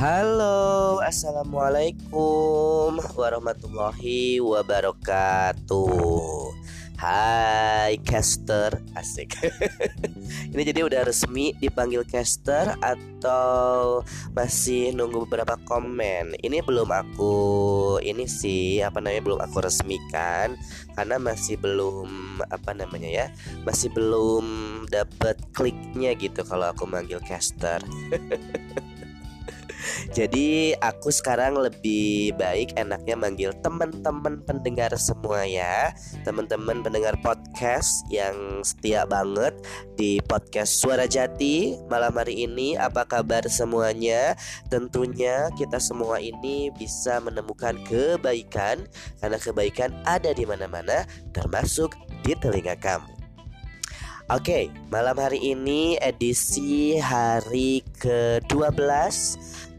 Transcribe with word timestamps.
Halo, 0.00 0.96
assalamualaikum 1.04 2.96
warahmatullahi 3.20 4.40
wabarakatuh. 4.40 5.84
Hai 6.96 8.00
caster 8.00 8.80
Asik. 8.96 9.36
Ini 10.56 10.62
jadi 10.72 10.88
udah 10.88 11.04
resmi 11.04 11.52
dipanggil 11.60 12.08
caster 12.08 12.80
Atau 12.80 14.00
masih 14.32 14.96
nunggu 14.96 15.28
beberapa 15.28 15.60
komen? 15.68 16.32
Ini 16.40 16.64
belum 16.64 16.88
aku 16.88 17.36
Ini 18.00 18.24
sih 18.24 18.80
apa 18.80 19.00
namanya 19.04 19.24
belum 19.24 19.40
aku 19.40 19.64
resmikan 19.64 20.60
Karena 20.92 21.16
masih 21.16 21.56
belum 21.56 22.40
Apa 22.52 22.76
namanya 22.76 23.08
ya 23.08 23.26
Masih 23.64 23.88
belum 23.92 24.44
dapet 24.92 25.40
kliknya 25.56 26.12
gitu 26.16 26.44
Kalau 26.44 26.68
aku 26.68 26.84
manggil 26.84 27.20
caster 27.24 27.80
Jadi 30.10 30.74
aku 30.78 31.08
sekarang 31.12 31.58
lebih 31.58 32.34
baik 32.36 32.74
enaknya 32.76 33.16
manggil 33.16 33.50
teman-teman 33.64 34.42
pendengar 34.44 34.92
semua 34.96 35.44
ya. 35.46 35.92
Teman-teman 36.22 36.84
pendengar 36.84 37.16
podcast 37.20 38.04
yang 38.12 38.64
setia 38.64 39.04
banget 39.06 39.56
di 39.96 40.20
podcast 40.24 40.80
Suara 40.80 41.04
Jati 41.04 41.76
Malam 41.88 42.16
hari 42.16 42.46
ini. 42.48 42.76
Apa 42.76 43.06
kabar 43.06 43.44
semuanya? 43.48 44.36
Tentunya 44.68 45.48
kita 45.56 45.78
semua 45.82 46.20
ini 46.20 46.72
bisa 46.74 47.18
menemukan 47.20 47.76
kebaikan 47.86 48.84
Karena 49.20 49.38
kebaikan 49.40 49.90
ada 50.04 50.32
di 50.32 50.44
mana-mana 50.44 51.04
termasuk 51.32 51.94
di 52.24 52.36
telinga 52.36 52.76
kamu. 52.76 53.20
Oke, 54.30 54.70
malam 54.94 55.18
hari 55.18 55.42
ini 55.42 55.98
edisi 55.98 56.94
hari 57.02 57.82
ke-12 57.98 58.86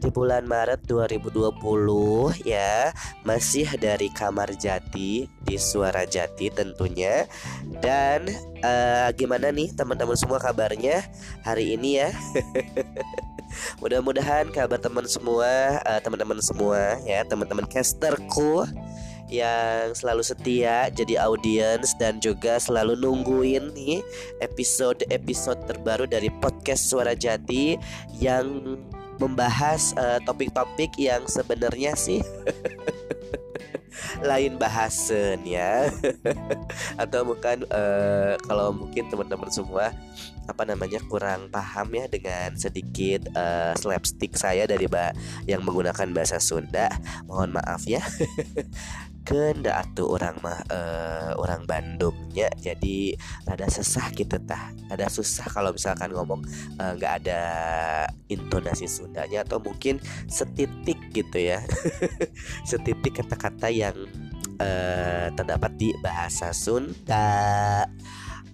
di 0.02 0.10
bulan 0.10 0.42
Maret 0.50 0.82
2020 0.90 2.42
ya 2.42 2.90
masih 3.22 3.70
dari 3.78 4.10
kamar 4.10 4.50
Jati 4.58 5.30
di 5.30 5.56
Suara 5.56 6.02
Jati 6.02 6.50
tentunya. 6.50 7.30
Dan 7.78 8.26
uh, 8.66 9.08
gimana 9.14 9.54
nih 9.54 9.70
teman-teman 9.78 10.18
semua 10.18 10.42
kabarnya 10.42 11.06
hari 11.46 11.78
ini 11.78 12.02
ya? 12.02 12.10
Mudah-mudahan 13.80 14.50
kabar 14.50 14.82
teman 14.82 15.06
semua 15.06 15.78
uh, 15.86 16.00
teman-teman 16.02 16.42
semua 16.42 16.98
ya 17.06 17.22
teman-teman 17.22 17.68
casterku 17.70 18.66
yang 19.32 19.96
selalu 19.96 20.20
setia 20.20 20.92
jadi 20.92 21.24
audiens 21.24 21.96
dan 21.96 22.20
juga 22.20 22.60
selalu 22.60 23.00
nungguin 23.00 23.72
nih 23.72 24.04
episode-episode 24.44 25.64
terbaru 25.64 26.04
dari 26.04 26.28
podcast 26.42 26.92
Suara 26.92 27.16
Jati 27.16 27.80
yang 28.20 28.76
membahas 29.20 29.92
eh, 29.96 30.18
topik-topik 30.24 30.96
uh, 30.96 31.02
yang 31.12 31.22
sebenarnya 31.28 31.92
sih 31.96 32.20
lain 34.28 34.56
bahasan 34.56 35.42
ya. 35.42 35.90
Atau 37.02 37.26
bukan 37.26 37.66
uh, 37.68 38.38
kalau 38.46 38.72
mungkin 38.72 39.10
teman-teman 39.10 39.50
semua 39.50 39.90
apa 40.46 40.62
namanya 40.66 40.98
kurang 41.06 41.48
paham 41.48 41.94
ya 41.94 42.06
dengan 42.10 42.54
sedikit 42.58 43.30
uh, 43.34 43.72
slapstick 43.78 44.34
saya 44.34 44.66
dari 44.66 44.90
ba 44.90 45.14
yang 45.46 45.62
menggunakan 45.62 46.10
bahasa 46.10 46.42
Sunda. 46.42 46.90
Mohon 47.26 47.62
maaf 47.62 47.86
ya. 47.86 48.02
Kenda 49.22 49.86
atuh 49.86 50.18
orang 50.18 50.34
mah 50.42 50.58
uh, 50.66 51.38
orang 51.38 51.62
Bandungnya. 51.62 52.50
Jadi 52.58 53.14
rada 53.46 53.70
sesah 53.70 54.10
gitu 54.18 54.34
tah. 54.42 54.74
Ada 54.90 55.06
susah 55.06 55.46
kalau 55.46 55.70
misalkan 55.70 56.10
ngomong 56.10 56.42
eh, 56.76 56.92
nggak 56.98 57.12
uh, 57.16 57.18
ada 57.22 57.40
intonasi 58.26 58.90
Sundanya 58.90 59.46
atau 59.46 59.62
mungkin 59.62 60.02
setitik 60.26 60.98
gitu 61.14 61.38
ya. 61.38 61.62
Setitik 62.70 63.22
kata-kata 63.22 63.70
yang 63.70 63.94
uh, 64.58 65.26
terdapat 65.38 65.72
di 65.78 65.94
bahasa 66.02 66.50
Sunda 66.50 67.86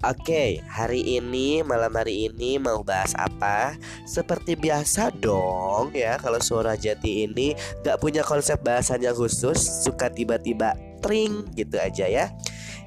Oke, 0.06 0.62
hari 0.70 1.18
ini 1.18 1.58
malam 1.66 1.90
hari 1.90 2.30
ini 2.30 2.54
mau 2.54 2.86
bahas 2.86 3.18
apa? 3.18 3.74
Seperti 4.06 4.54
biasa 4.54 5.10
dong 5.10 5.90
ya, 5.90 6.14
kalau 6.22 6.38
suara 6.38 6.78
jati 6.78 7.26
ini 7.26 7.58
gak 7.82 7.98
punya 7.98 8.22
konsep 8.22 8.62
bahasan 8.62 9.02
yang 9.02 9.18
khusus, 9.18 9.58
suka 9.58 10.06
tiba-tiba 10.06 10.78
tring 11.02 11.50
gitu 11.58 11.82
aja 11.82 12.06
ya. 12.06 12.30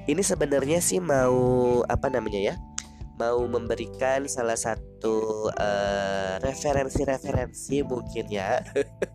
Ini 0.08 0.24
sebenarnya 0.24 0.80
sih 0.80 1.04
mau 1.04 1.84
apa 1.84 2.08
namanya 2.08 2.40
ya? 2.40 2.54
Mau 3.22 3.46
memberikan 3.46 4.26
salah 4.26 4.58
satu 4.58 5.46
uh, 5.54 6.42
referensi-referensi 6.42 7.86
mungkin 7.86 8.26
ya. 8.26 8.58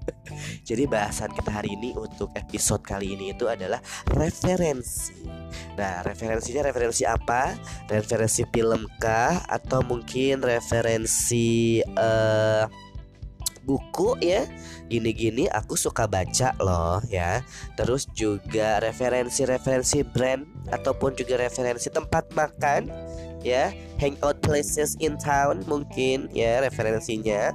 Jadi 0.68 0.88
bahasan 0.88 1.35
kita 1.35 1.51
hari 1.51 1.75
ini 1.75 1.91
untuk 1.91 2.31
episode 2.31 2.88
kali 2.88 3.19
ini 3.19 3.35
itu 3.35 3.51
adalah 3.51 3.84
referensi 4.16 5.12
Nah, 5.75 6.07
referensinya 6.07 6.72
referensi 6.72 7.03
apa? 7.03 7.51
Referensi 7.91 8.47
film 8.47 8.88
kah 8.96 9.44
atau 9.44 9.84
mungkin 9.84 10.40
referensi 10.40 11.84
uh, 11.84 12.63
buku 13.67 14.16
ya? 14.23 14.47
Gini-gini 14.88 15.51
aku 15.51 15.75
suka 15.75 16.07
baca 16.07 16.56
loh 16.63 17.03
ya. 17.12 17.44
Terus 17.75 18.07
juga 18.16 18.79
referensi-referensi 18.79 20.07
brand 20.07 20.47
ataupun 20.72 21.19
juga 21.19 21.44
referensi 21.44 21.91
tempat 21.91 22.31
makan 22.31 22.88
ya, 23.44 23.74
hangout 24.02 24.40
places 24.42 24.96
in 25.02 25.18
town 25.18 25.62
mungkin 25.66 26.30
ya 26.31 26.62
referensinya. 26.64 27.53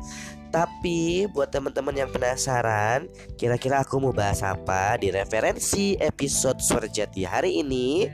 Tapi 0.52 1.24
buat 1.32 1.48
teman-teman 1.48 1.96
yang 1.96 2.12
penasaran, 2.12 3.08
kira-kira 3.40 3.80
aku 3.80 3.96
mau 3.96 4.12
bahas 4.12 4.44
apa 4.44 5.00
di 5.00 5.08
referensi 5.08 5.96
episode 5.96 6.60
Suara 6.60 6.84
Jati 6.84 7.24
hari 7.24 7.64
ini? 7.64 8.04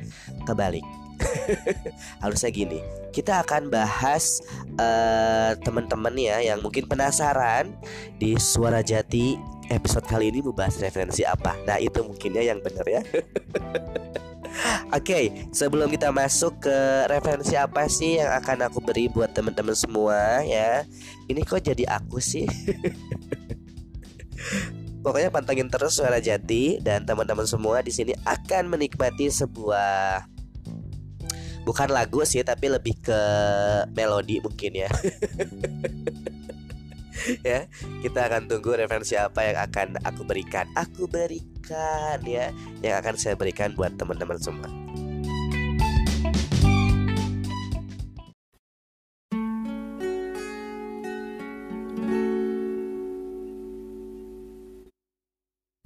Kebalik. 0.47 0.87
Harusnya 2.23 2.55
gini, 2.55 2.79
kita 3.11 3.43
akan 3.43 3.75
bahas 3.75 4.39
uh, 4.79 5.59
teman-teman 5.67 6.15
ya 6.15 6.39
yang 6.39 6.63
mungkin 6.63 6.87
penasaran 6.87 7.75
di 8.23 8.39
Suara 8.39 8.87
Jati 8.87 9.35
episode 9.69 10.07
kali 10.07 10.31
ini 10.31 10.39
mau 10.39 10.55
bahas 10.55 10.79
referensi 10.79 11.27
apa. 11.27 11.59
Nah, 11.67 11.83
itu 11.83 12.01
mungkinnya 12.07 12.47
yang 12.47 12.63
benar 12.63 12.87
ya. 12.87 13.03
Oke, 14.59 14.91
okay, 14.91 15.25
sebelum 15.55 15.87
kita 15.87 16.11
masuk 16.11 16.67
ke 16.67 16.79
referensi 17.07 17.55
apa 17.55 17.87
sih 17.87 18.19
yang 18.19 18.35
akan 18.43 18.67
aku 18.67 18.83
beri 18.83 19.07
buat 19.07 19.31
teman-teman 19.31 19.79
semua 19.79 20.43
ya. 20.43 20.83
Ini 21.31 21.47
kok 21.47 21.63
jadi 21.63 21.87
aku 21.87 22.19
sih. 22.19 22.43
Pokoknya 25.05 25.31
pantengin 25.31 25.71
terus 25.71 25.95
suara 25.95 26.19
jati 26.19 26.83
dan 26.83 27.07
teman-teman 27.07 27.47
semua 27.47 27.87
di 27.87 27.95
sini 27.95 28.19
akan 28.27 28.75
menikmati 28.75 29.31
sebuah 29.31 30.27
bukan 31.63 31.95
lagu 31.95 32.27
sih 32.27 32.43
tapi 32.43 32.67
lebih 32.67 32.99
ke 32.99 33.21
melodi 33.95 34.43
mungkin 34.43 34.75
ya. 34.75 34.91
ya 37.47 37.71
kita 38.03 38.27
akan 38.27 38.51
tunggu 38.51 38.75
referensi 38.75 39.15
apa 39.15 39.41
yang 39.45 39.59
akan 39.69 39.89
aku 40.03 40.23
berikan 40.25 40.67
aku 40.75 41.07
berikan 41.11 41.58
ya 42.25 42.49
yang 42.81 42.97
akan 43.01 43.15
saya 43.17 43.35
berikan 43.37 43.77
buat 43.77 43.93
teman-teman 44.01 44.39
semua. 44.41 44.69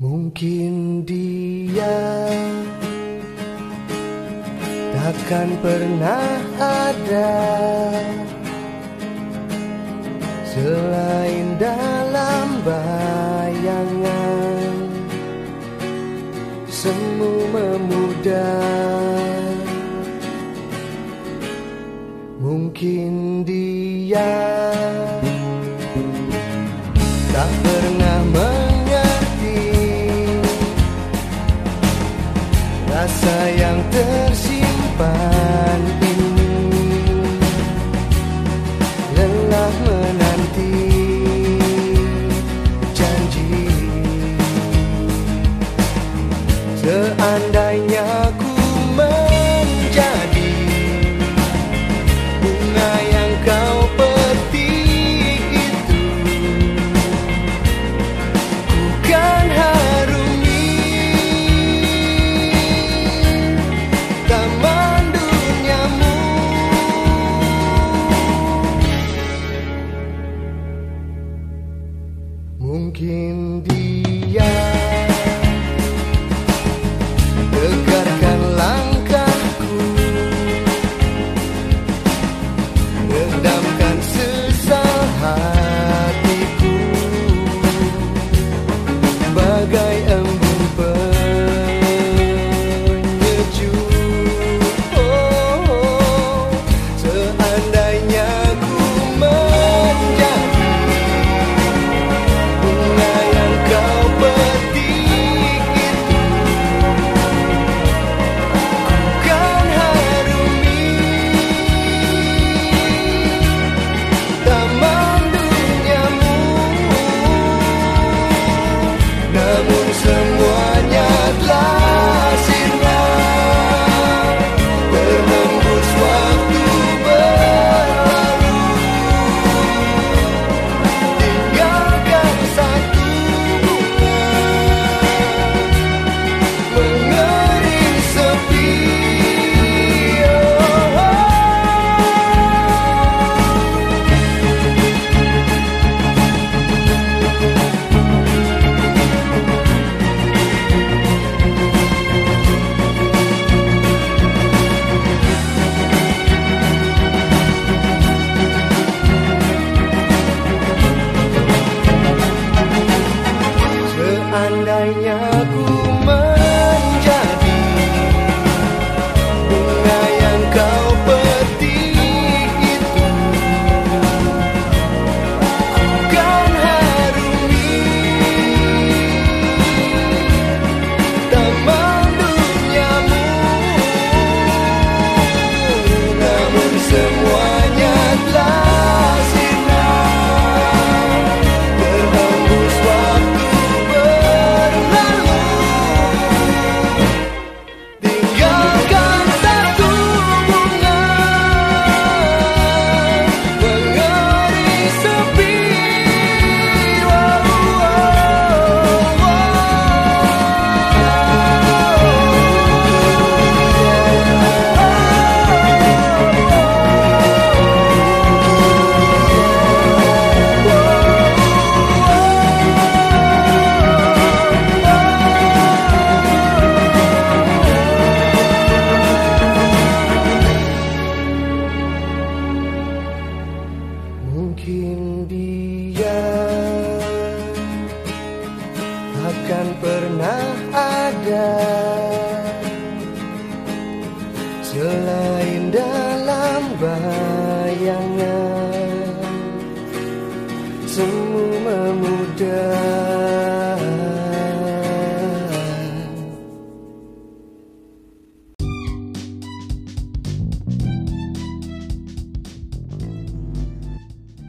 Mungkin 0.03 1.06
dia 1.06 1.98
takkan 4.97 5.48
pernah 5.62 6.42
ada. 6.59 7.31
Selain 10.53 11.11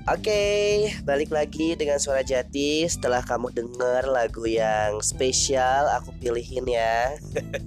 Oke, 0.03 0.91
balik 1.07 1.31
lagi 1.31 1.79
dengan 1.79 1.95
suara 1.95 2.19
jati 2.27 2.83
Setelah 2.83 3.23
kamu 3.23 3.55
denger 3.55 4.11
lagu 4.11 4.43
yang 4.43 4.99
spesial 4.99 5.87
Aku 5.95 6.11
pilihin 6.19 6.67
ya. 6.67 7.15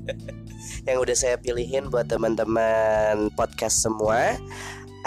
Yang 0.87 0.99
udah 1.01 1.17
saya 1.17 1.37
pilihin 1.41 1.89
buat 1.89 2.13
teman-teman 2.13 3.33
podcast 3.33 3.81
semua 3.81 4.37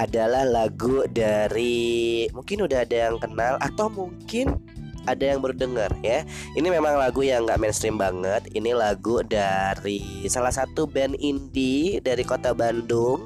Adalah 0.01 0.41
lagu 0.41 1.05
dari 1.05 2.25
Mungkin 2.33 2.65
udah 2.65 2.81
ada 2.81 3.13
yang 3.13 3.21
kenal 3.21 3.61
Atau 3.61 3.93
mungkin 3.93 4.57
ada 5.07 5.25
yang 5.25 5.41
baru 5.41 5.57
denger 5.57 5.89
ya. 6.05 6.21
Ini 6.53 6.69
memang 6.69 6.93
lagu 7.01 7.25
yang 7.25 7.49
gak 7.49 7.57
mainstream 7.57 7.97
banget. 7.97 8.45
Ini 8.53 8.77
lagu 8.77 9.25
dari 9.25 10.27
salah 10.29 10.53
satu 10.53 10.85
band 10.85 11.17
indie 11.17 11.97
dari 11.97 12.21
kota 12.21 12.53
Bandung 12.53 13.25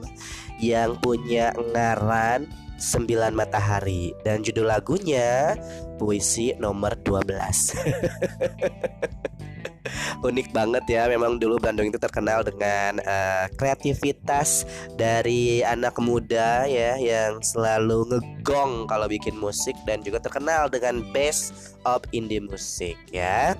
Yang 0.64 0.96
punya 1.04 1.52
ngaran 1.76 2.63
Sembilan 2.84 3.32
Matahari. 3.32 4.12
Dan 4.28 4.44
judul 4.44 4.68
lagunya 4.68 5.56
Puisi 5.96 6.52
nomor 6.60 7.00
12 7.00 7.40
Unik 10.28 10.52
banget 10.52 10.84
ya. 10.92 11.08
Memang 11.08 11.40
dulu 11.40 11.56
Bandung 11.64 11.88
itu 11.88 11.96
terkenal 11.96 12.44
dengan 12.44 13.00
uh, 13.08 13.48
kreativitas 13.56 14.68
dari 15.00 15.64
anak 15.64 15.96
muda 16.04 16.68
ya 16.68 17.00
Yang 17.00 17.56
selalu 17.56 18.12
ngegong 18.12 18.92
kalau 18.92 19.08
bikin 19.08 19.40
musik 19.40 19.80
Dan 19.88 20.04
juga 20.04 20.20
terkenal 20.20 20.68
dengan 20.68 21.00
best 21.16 21.80
of 21.88 22.04
indie 22.12 22.44
musik 22.44 23.00
ya 23.16 23.56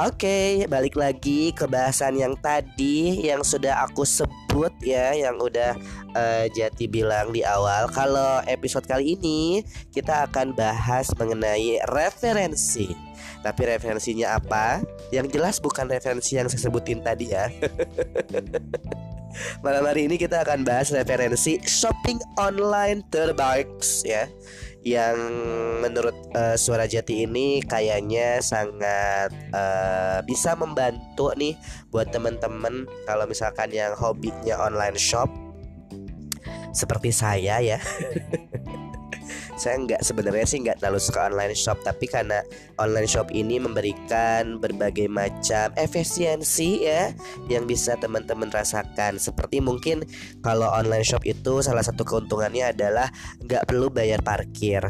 Oke, 0.00 0.64
balik 0.64 0.96
lagi 0.96 1.52
ke 1.52 1.68
bahasan 1.68 2.16
yang 2.16 2.32
tadi 2.40 3.20
yang 3.20 3.44
sudah 3.44 3.84
aku 3.84 4.08
sebut 4.08 4.72
ya, 4.80 5.12
yang 5.12 5.36
udah 5.36 5.76
uh, 6.16 6.48
Jati 6.56 6.88
bilang 6.88 7.36
di 7.36 7.44
awal. 7.44 7.84
Kalau 7.92 8.40
episode 8.48 8.88
kali 8.88 9.20
ini 9.20 9.60
kita 9.92 10.24
akan 10.24 10.56
bahas 10.56 11.12
mengenai 11.20 11.84
referensi. 11.92 12.96
Tapi 13.44 13.60
referensinya 13.68 14.40
apa? 14.40 14.80
Yang 15.12 15.36
jelas 15.36 15.60
bukan 15.60 15.84
referensi 15.84 16.32
yang 16.40 16.48
saya 16.48 16.72
sebutin 16.72 17.04
tadi 17.04 17.36
ya. 17.36 17.52
Malam 19.64 19.84
hari 19.84 20.08
ini 20.08 20.16
kita 20.16 20.48
akan 20.48 20.64
bahas 20.64 20.88
referensi 20.96 21.60
shopping 21.68 22.16
online 22.40 23.04
terbaik 23.12 23.68
ya 24.00 24.32
yang 24.80 25.16
menurut 25.84 26.16
uh, 26.32 26.56
Suara 26.56 26.88
Jati 26.88 27.28
ini 27.28 27.60
kayaknya 27.60 28.40
sangat 28.40 29.28
uh, 29.52 30.24
bisa 30.24 30.56
membantu 30.56 31.36
nih 31.36 31.52
buat 31.92 32.08
teman-teman 32.08 32.88
kalau 33.04 33.28
misalkan 33.28 33.68
yang 33.72 33.92
hobinya 33.92 34.56
online 34.56 34.96
shop 34.96 35.28
seperti 36.72 37.12
saya 37.12 37.60
ya. 37.60 37.78
saya 39.60 39.76
nggak 39.76 40.00
sebenarnya 40.00 40.46
sih 40.48 40.58
nggak 40.64 40.80
terlalu 40.80 40.96
suka 40.96 41.28
online 41.28 41.52
shop 41.52 41.76
tapi 41.84 42.08
karena 42.08 42.40
online 42.80 43.04
shop 43.04 43.28
ini 43.28 43.60
memberikan 43.60 44.56
berbagai 44.56 45.04
macam 45.12 45.68
efisiensi 45.76 46.88
ya 46.88 47.12
yang 47.52 47.68
bisa 47.68 48.00
teman-teman 48.00 48.48
rasakan. 48.48 49.20
Seperti 49.20 49.60
mungkin 49.60 50.08
kalau 50.40 50.72
online 50.72 51.04
shop 51.04 51.20
itu 51.28 51.60
salah 51.60 51.84
satu 51.84 52.08
keuntungannya 52.08 52.72
adalah 52.72 53.12
nggak 53.44 53.68
perlu 53.68 53.92
bayar 53.92 54.24
parkir 54.24 54.80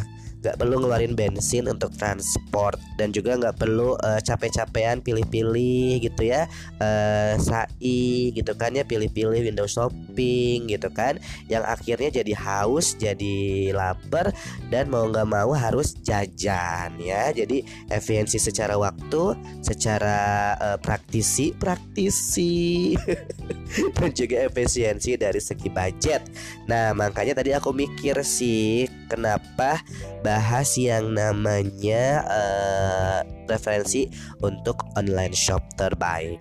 nggak 0.41 0.57
perlu 0.57 0.81
ngeluarin 0.81 1.13
bensin 1.13 1.69
untuk 1.69 1.93
transport 1.97 2.81
dan 2.97 3.13
juga 3.13 3.37
nggak 3.37 3.57
perlu 3.61 3.97
uh, 4.01 4.21
capek-capean 4.25 5.05
pilih-pilih 5.05 6.01
gitu 6.01 6.23
ya 6.33 6.49
uh, 6.81 7.37
sai 7.37 8.33
gitu 8.33 8.53
kan 8.57 8.73
ya 8.73 8.85
pilih-pilih 8.85 9.45
window 9.45 9.69
shopping 9.69 10.69
gitu 10.69 10.89
kan 10.93 11.21
yang 11.53 11.65
akhirnya 11.65 12.23
jadi 12.23 12.33
haus 12.37 12.97
jadi 12.97 13.73
lapar 13.73 14.33
dan 14.69 14.89
mau 14.89 15.09
nggak 15.09 15.29
mau 15.29 15.51
harus 15.53 15.97
jajan 16.05 16.97
ya. 17.01 17.33
Jadi 17.35 17.65
efisiensi 17.91 18.39
secara 18.39 18.77
waktu 18.77 19.37
secara 19.65 20.55
uh, 20.57 20.79
praktisi 20.79 21.53
praktisi. 21.57 22.95
Dan 23.97 24.11
juga 24.11 24.51
efisiensi 24.51 25.15
dari 25.15 25.39
segi 25.39 25.71
budget. 25.71 26.27
Nah 26.67 26.91
makanya 26.91 27.39
tadi 27.39 27.55
aku 27.55 27.71
mikir 27.71 28.19
sih 28.27 28.87
kenapa 29.11 29.83
bahas 30.23 30.79
yang 30.79 31.11
namanya 31.11 32.23
uh, 32.31 33.21
referensi 33.51 34.07
untuk 34.39 34.79
online 34.95 35.35
shop 35.35 35.67
terbaik. 35.75 36.39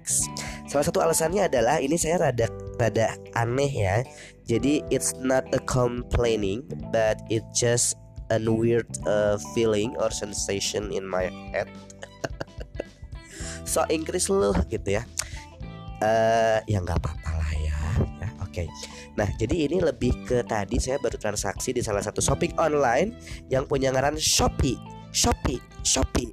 Salah 0.70 0.86
satu 0.86 1.02
alasannya 1.02 1.50
adalah 1.50 1.82
ini 1.82 1.98
saya 1.98 2.30
rada 2.30 2.46
rada 2.78 3.18
aneh 3.34 3.74
ya. 3.74 4.06
Jadi 4.46 4.86
it's 4.94 5.18
not 5.18 5.50
a 5.50 5.62
complaining 5.66 6.62
but 6.94 7.18
it 7.34 7.42
just 7.58 7.98
a 8.30 8.38
weird 8.38 8.86
uh, 9.10 9.42
feeling 9.58 9.98
or 9.98 10.14
sensation 10.14 10.94
in 10.94 11.02
my 11.02 11.34
head. 11.50 11.66
so 13.66 13.82
Inggris 13.90 14.30
lu 14.30 14.54
gitu 14.70 15.02
ya. 15.02 15.04
Uh, 16.00 16.62
ya 16.70 16.80
nggak 16.80 17.02
apa-apa 17.02 17.32
lah 17.34 17.52
ya. 17.58 17.78
ya 18.22 18.30
Oke. 18.46 18.64
Okay. 18.64 18.68
Nah, 19.20 19.28
jadi 19.36 19.68
ini 19.68 19.84
lebih 19.84 20.16
ke 20.24 20.48
tadi 20.48 20.80
saya 20.80 20.96
baru 20.96 21.20
transaksi 21.20 21.76
di 21.76 21.84
salah 21.84 22.00
satu 22.00 22.24
shopping 22.24 22.56
online 22.56 23.20
yang 23.52 23.68
punya 23.68 23.92
ngaran 23.92 24.16
Shopee. 24.16 24.80
Shopee, 25.12 25.60
Shopee. 25.84 26.32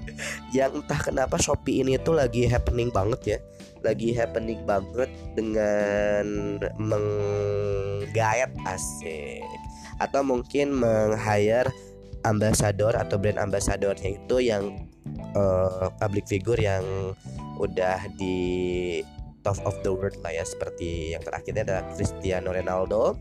yang 0.56 0.80
entah 0.80 0.96
kenapa 0.96 1.36
Shopee 1.36 1.84
ini 1.84 2.00
tuh 2.00 2.16
lagi 2.16 2.48
happening 2.48 2.88
banget 2.88 3.20
ya. 3.36 3.38
Lagi 3.84 4.16
happening 4.16 4.64
banget 4.64 5.12
dengan 5.36 6.24
menggayat 6.80 8.48
asik 8.64 9.44
atau 10.00 10.24
mungkin 10.24 10.72
meng-hire 10.72 11.68
ambassador 12.24 12.96
atau 12.96 13.20
brand 13.20 13.36
ambassadornya 13.36 14.16
itu 14.16 14.36
yang 14.40 14.88
uh, 15.36 15.92
public 16.00 16.24
figure 16.24 16.56
yang 16.56 17.12
udah 17.60 18.00
di 18.16 19.02
top 19.42 19.58
of 19.66 19.74
the 19.82 19.90
world 19.90 20.14
lah 20.22 20.30
ya 20.30 20.46
seperti 20.46 21.14
yang 21.14 21.22
terakhirnya 21.22 21.62
adalah 21.66 21.84
Cristiano 21.98 22.54
Ronaldo. 22.54 23.18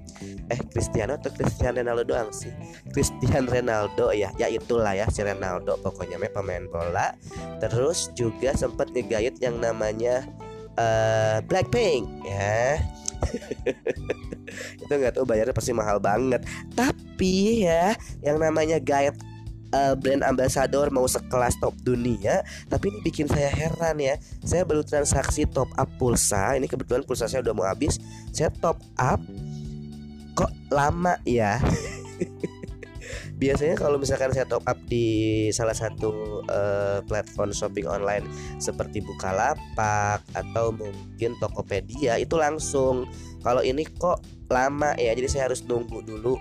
Eh 0.49 0.59
Cristiano 0.69 1.17
atau 1.17 1.33
Cristiano 1.33 1.81
Ronaldo 1.81 2.03
doang 2.05 2.29
sih? 2.29 2.53
Cristiano 2.93 3.49
Ronaldo 3.49 4.13
ya 4.13 4.29
ya 4.37 4.47
itulah 4.47 4.93
ya 4.93 5.09
si 5.09 5.25
Ronaldo 5.25 5.81
pokoknya 5.81 6.21
pemain 6.29 6.65
bola. 6.69 7.17
Terus 7.59 8.13
juga 8.13 8.53
sempat 8.53 8.93
ngegayat 8.93 9.41
yang 9.41 9.57
namanya 9.57 10.25
uh, 10.77 11.41
Blackpink 11.45 12.05
ya. 12.23 12.77
Itu 14.81 14.93
nggak 14.93 15.17
tahu 15.17 15.25
bayarnya 15.25 15.53
pasti 15.57 15.73
mahal 15.73 15.97
banget. 15.97 16.45
Tapi 16.77 17.65
ya 17.65 17.97
yang 18.21 18.37
namanya 18.37 18.77
gayet 18.77 19.17
uh, 19.73 19.93
brand 19.97 20.23
ambassador 20.23 20.91
mau 20.93 21.07
sekelas 21.07 21.57
top 21.59 21.75
dunia 21.81 22.43
tapi 22.67 22.91
ini 22.91 22.99
bikin 23.03 23.27
saya 23.27 23.49
heran 23.51 23.97
ya. 23.99 24.15
Saya 24.43 24.63
baru 24.67 24.83
transaksi 24.85 25.47
top 25.47 25.71
up 25.75 25.89
pulsa 25.97 26.55
ini 26.55 26.67
kebetulan 26.67 27.03
pulsa 27.03 27.27
saya 27.27 27.43
udah 27.43 27.55
mau 27.55 27.67
habis. 27.67 27.97
Saya 28.31 28.51
top 28.51 28.79
up 28.99 29.19
kok 30.35 30.51
lama 30.71 31.17
ya? 31.27 31.59
Biasanya 33.41 33.73
kalau 33.73 33.97
misalkan 33.97 34.29
saya 34.37 34.45
top 34.45 34.61
up 34.69 34.77
di 34.85 35.49
salah 35.49 35.73
satu 35.73 36.45
uh, 36.45 37.01
platform 37.09 37.49
shopping 37.49 37.89
online 37.89 38.29
seperti 38.61 39.01
Bukalapak 39.01 40.21
atau 40.37 40.69
mungkin 40.69 41.33
Tokopedia 41.41 42.21
itu 42.21 42.37
langsung. 42.37 43.09
Kalau 43.41 43.65
ini 43.65 43.81
kok 43.97 44.21
lama 44.51 44.93
ya 44.99 45.15
jadi 45.17 45.25
saya 45.31 45.43
harus 45.49 45.65
nunggu 45.65 46.05
dulu 46.05 46.37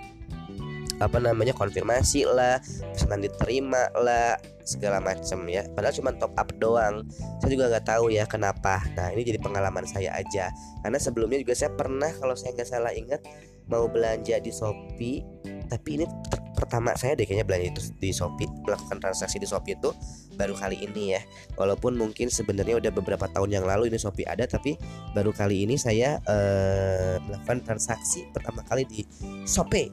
apa 1.00 1.16
namanya 1.16 1.57
konfirmasi 1.57 2.28
lah 2.28 2.61
pesanan 2.92 3.25
diterima 3.25 3.88
lah 3.97 4.37
segala 4.69 5.02
macam 5.02 5.49
ya. 5.49 5.66
Padahal 5.73 5.95
cuma 5.97 6.11
top 6.14 6.33
up 6.37 6.49
doang. 6.61 7.02
Saya 7.42 7.50
juga 7.50 7.73
nggak 7.73 7.87
tahu 7.88 8.12
ya 8.12 8.28
kenapa. 8.28 8.78
Nah 8.95 9.11
ini 9.11 9.26
jadi 9.26 9.40
pengalaman 9.40 9.88
saya 9.88 10.14
aja. 10.14 10.52
Karena 10.85 10.99
sebelumnya 11.00 11.40
juga 11.42 11.57
saya 11.57 11.73
pernah 11.75 12.12
kalau 12.21 12.37
saya 12.37 12.54
nggak 12.54 12.69
salah 12.69 12.92
ingat 12.95 13.25
mau 13.66 13.88
belanja 13.88 14.38
di 14.38 14.52
Shopee. 14.52 15.25
Tapi 15.66 15.88
ini 16.02 16.07
pertama 16.54 16.92
saya 16.92 17.16
deh 17.16 17.25
kayaknya 17.25 17.47
belanja 17.49 17.66
itu 17.73 17.83
di 17.99 18.11
Shopee 18.12 18.47
melakukan 18.69 19.00
transaksi 19.00 19.40
di 19.40 19.49
Shopee 19.49 19.75
itu 19.75 19.90
baru 20.37 20.52
kali 20.54 20.85
ini 20.85 21.16
ya. 21.16 21.23
Walaupun 21.57 21.97
mungkin 21.97 22.28
sebenarnya 22.28 22.78
udah 22.78 22.92
beberapa 22.92 23.26
tahun 23.33 23.57
yang 23.57 23.64
lalu 23.64 23.88
ini 23.88 23.99
Shopee 23.99 24.28
ada 24.28 24.45
tapi 24.47 24.76
baru 25.16 25.33
kali 25.33 25.64
ini 25.64 25.80
saya 25.80 26.21
uh, 26.28 27.16
melakukan 27.26 27.64
transaksi 27.64 28.28
pertama 28.30 28.62
kali 28.69 28.85
di 28.87 29.02
Shopee 29.49 29.88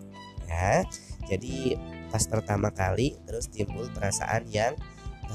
ya 0.47 0.83
jadi 1.27 1.75
pas 2.07 2.23
pertama 2.23 2.71
kali 2.71 3.19
terus 3.27 3.51
timbul 3.51 3.91
perasaan 3.91 4.47
yang 4.47 4.73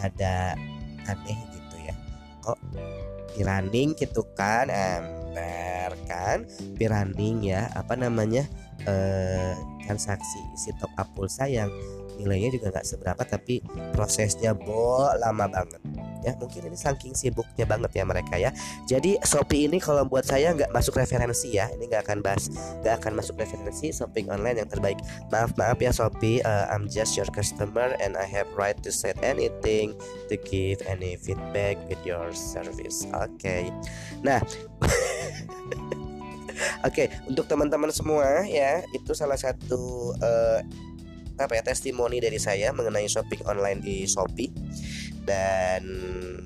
ada 0.00 0.56
aneh 1.04 1.38
gitu 1.52 1.76
ya. 1.84 1.94
Kok 2.40 2.58
piraning 3.36 3.92
gitu 3.96 4.24
kan 4.32 4.72
ember 4.72 5.92
kan? 6.08 6.48
Piraning 6.80 7.44
ya 7.44 7.68
apa 7.76 7.92
namanya 7.94 8.48
eh, 8.88 9.52
transaksi 9.84 10.40
isi 10.56 10.72
top 10.80 10.92
up 10.96 11.08
pulsa 11.12 11.44
yang 11.44 11.68
nilainya 12.22 12.54
juga 12.54 12.70
nggak 12.70 12.86
seberapa 12.86 13.22
tapi 13.26 13.58
prosesnya 13.90 14.54
bo 14.54 15.10
lama 15.18 15.50
banget. 15.50 15.82
Ya 16.22 16.38
mungkin 16.38 16.70
ini 16.70 16.78
saking 16.78 17.18
sibuknya 17.18 17.66
banget 17.66 17.98
ya 17.98 18.04
mereka 18.06 18.38
ya. 18.38 18.54
Jadi 18.86 19.18
Shopee 19.26 19.66
ini 19.66 19.82
kalau 19.82 20.06
buat 20.06 20.22
saya 20.22 20.54
nggak 20.54 20.70
masuk 20.70 21.02
referensi 21.02 21.58
ya. 21.58 21.66
Ini 21.74 21.90
nggak 21.90 22.06
akan 22.06 22.18
bahas 22.22 22.46
nggak 22.86 22.94
akan 23.02 23.12
masuk 23.18 23.34
referensi 23.42 23.90
shopping 23.90 24.30
online 24.30 24.62
yang 24.62 24.70
terbaik. 24.70 25.02
Maaf 25.34 25.58
maaf 25.58 25.82
ya 25.82 25.90
Shopee 25.90 26.38
uh, 26.46 26.70
I'm 26.70 26.86
just 26.86 27.18
your 27.18 27.26
customer 27.26 27.98
and 27.98 28.14
I 28.14 28.24
have 28.30 28.46
right 28.54 28.78
to 28.86 28.94
say 28.94 29.18
anything 29.26 29.98
to 30.30 30.38
give 30.38 30.78
any 30.86 31.18
feedback 31.18 31.82
with 31.90 32.00
your 32.06 32.30
service. 32.30 33.02
Oke. 33.10 33.42
Okay. 33.42 33.62
nah 34.22 34.38
Oke, 36.86 37.06
okay, 37.06 37.06
untuk 37.26 37.48
teman-teman 37.50 37.90
semua 37.90 38.46
ya, 38.46 38.82
itu 38.94 39.12
salah 39.16 39.38
satu 39.38 40.14
uh, 40.20 40.60
apa 41.38 41.58
ya 41.58 41.62
testimoni 41.64 42.20
dari 42.20 42.36
saya 42.36 42.72
mengenai 42.72 43.08
shopping 43.08 43.42
online 43.48 43.80
di 43.80 44.04
Shopee 44.04 44.52
dan 45.22 45.86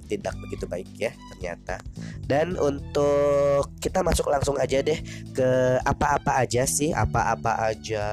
tidak 0.07 0.37
begitu 0.47 0.69
baik 0.69 0.87
ya 0.97 1.13
ternyata. 1.35 1.81
Dan 2.27 2.59
untuk 2.61 3.71
kita 3.81 4.03
masuk 4.05 4.29
langsung 4.29 4.59
aja 4.61 4.83
deh 4.83 4.99
ke 5.33 5.79
apa-apa 5.83 6.37
aja 6.45 6.67
sih, 6.69 6.93
apa-apa 6.93 7.73
aja. 7.73 8.05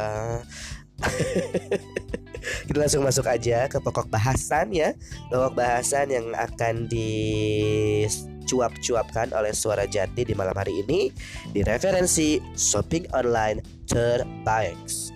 kita 2.67 2.77
langsung 2.79 3.03
masuk 3.03 3.27
aja 3.27 3.67
ke 3.67 3.79
pokok 3.83 4.07
bahasan 4.09 4.71
ya. 4.71 4.93
Pokok 5.29 5.55
bahasan 5.59 6.09
yang 6.11 6.33
akan 6.33 6.87
dicuap-cuapkan 6.87 9.33
oleh 9.35 9.51
suara 9.51 9.85
jati 9.85 10.23
di 10.23 10.33
malam 10.33 10.55
hari 10.55 10.79
ini 10.85 11.11
di 11.51 11.63
referensi 11.65 12.39
shopping 12.55 13.07
online 13.11 13.59
terbaik. 13.85 15.12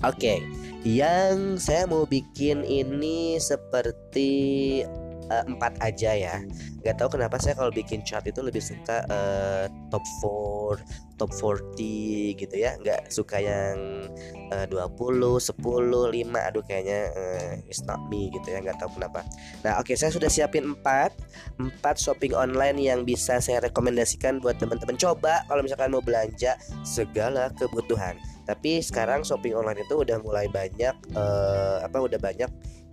Oke. 0.00 0.38
Okay 0.38 0.38
yang 0.80 1.60
saya 1.60 1.84
mau 1.84 2.08
bikin 2.08 2.64
ini 2.64 3.36
seperti 3.36 4.32
uh, 5.28 5.44
empat 5.44 5.76
aja 5.84 6.16
ya. 6.16 6.36
Nggak 6.80 6.96
tahu 6.96 7.20
kenapa 7.20 7.36
saya 7.36 7.52
kalau 7.52 7.68
bikin 7.68 8.00
chart 8.00 8.24
itu 8.24 8.40
lebih 8.40 8.64
suka 8.64 9.04
uh, 9.12 9.68
top 9.92 10.00
4 10.80 11.20
top 11.20 11.28
40 11.36 12.40
gitu 12.40 12.54
ya. 12.56 12.80
Nggak 12.80 13.12
suka 13.12 13.44
yang 13.44 14.08
uh, 14.56 14.64
20 14.72 15.20
10 15.36 15.60
5 15.60 16.48
aduh 16.48 16.64
kayaknya 16.64 17.00
uh, 17.12 17.52
it's 17.68 17.84
not 17.84 18.00
me 18.08 18.32
gitu 18.32 18.48
ya. 18.48 18.64
Nggak 18.64 18.80
tahu 18.80 18.96
kenapa. 18.96 19.20
Nah 19.60 19.76
oke 19.84 19.92
okay, 19.92 20.00
saya 20.00 20.16
sudah 20.16 20.32
siapin 20.32 20.80
4 20.80 21.60
4 21.60 21.76
shopping 22.00 22.32
online 22.32 22.80
yang 22.80 23.04
bisa 23.04 23.36
saya 23.44 23.60
rekomendasikan 23.60 24.40
buat 24.40 24.56
teman-teman. 24.56 24.96
Coba 24.96 25.44
kalau 25.44 25.60
misalkan 25.60 25.92
mau 25.92 26.00
belanja 26.00 26.56
segala 26.88 27.52
kebutuhan 27.60 28.16
tapi 28.50 28.82
sekarang 28.82 29.22
shopping 29.22 29.54
online 29.54 29.86
itu 29.86 30.02
udah 30.02 30.18
mulai 30.18 30.50
banyak 30.50 30.90
uh, 31.14 31.86
apa 31.86 32.02
udah 32.02 32.18
banyak 32.18 32.50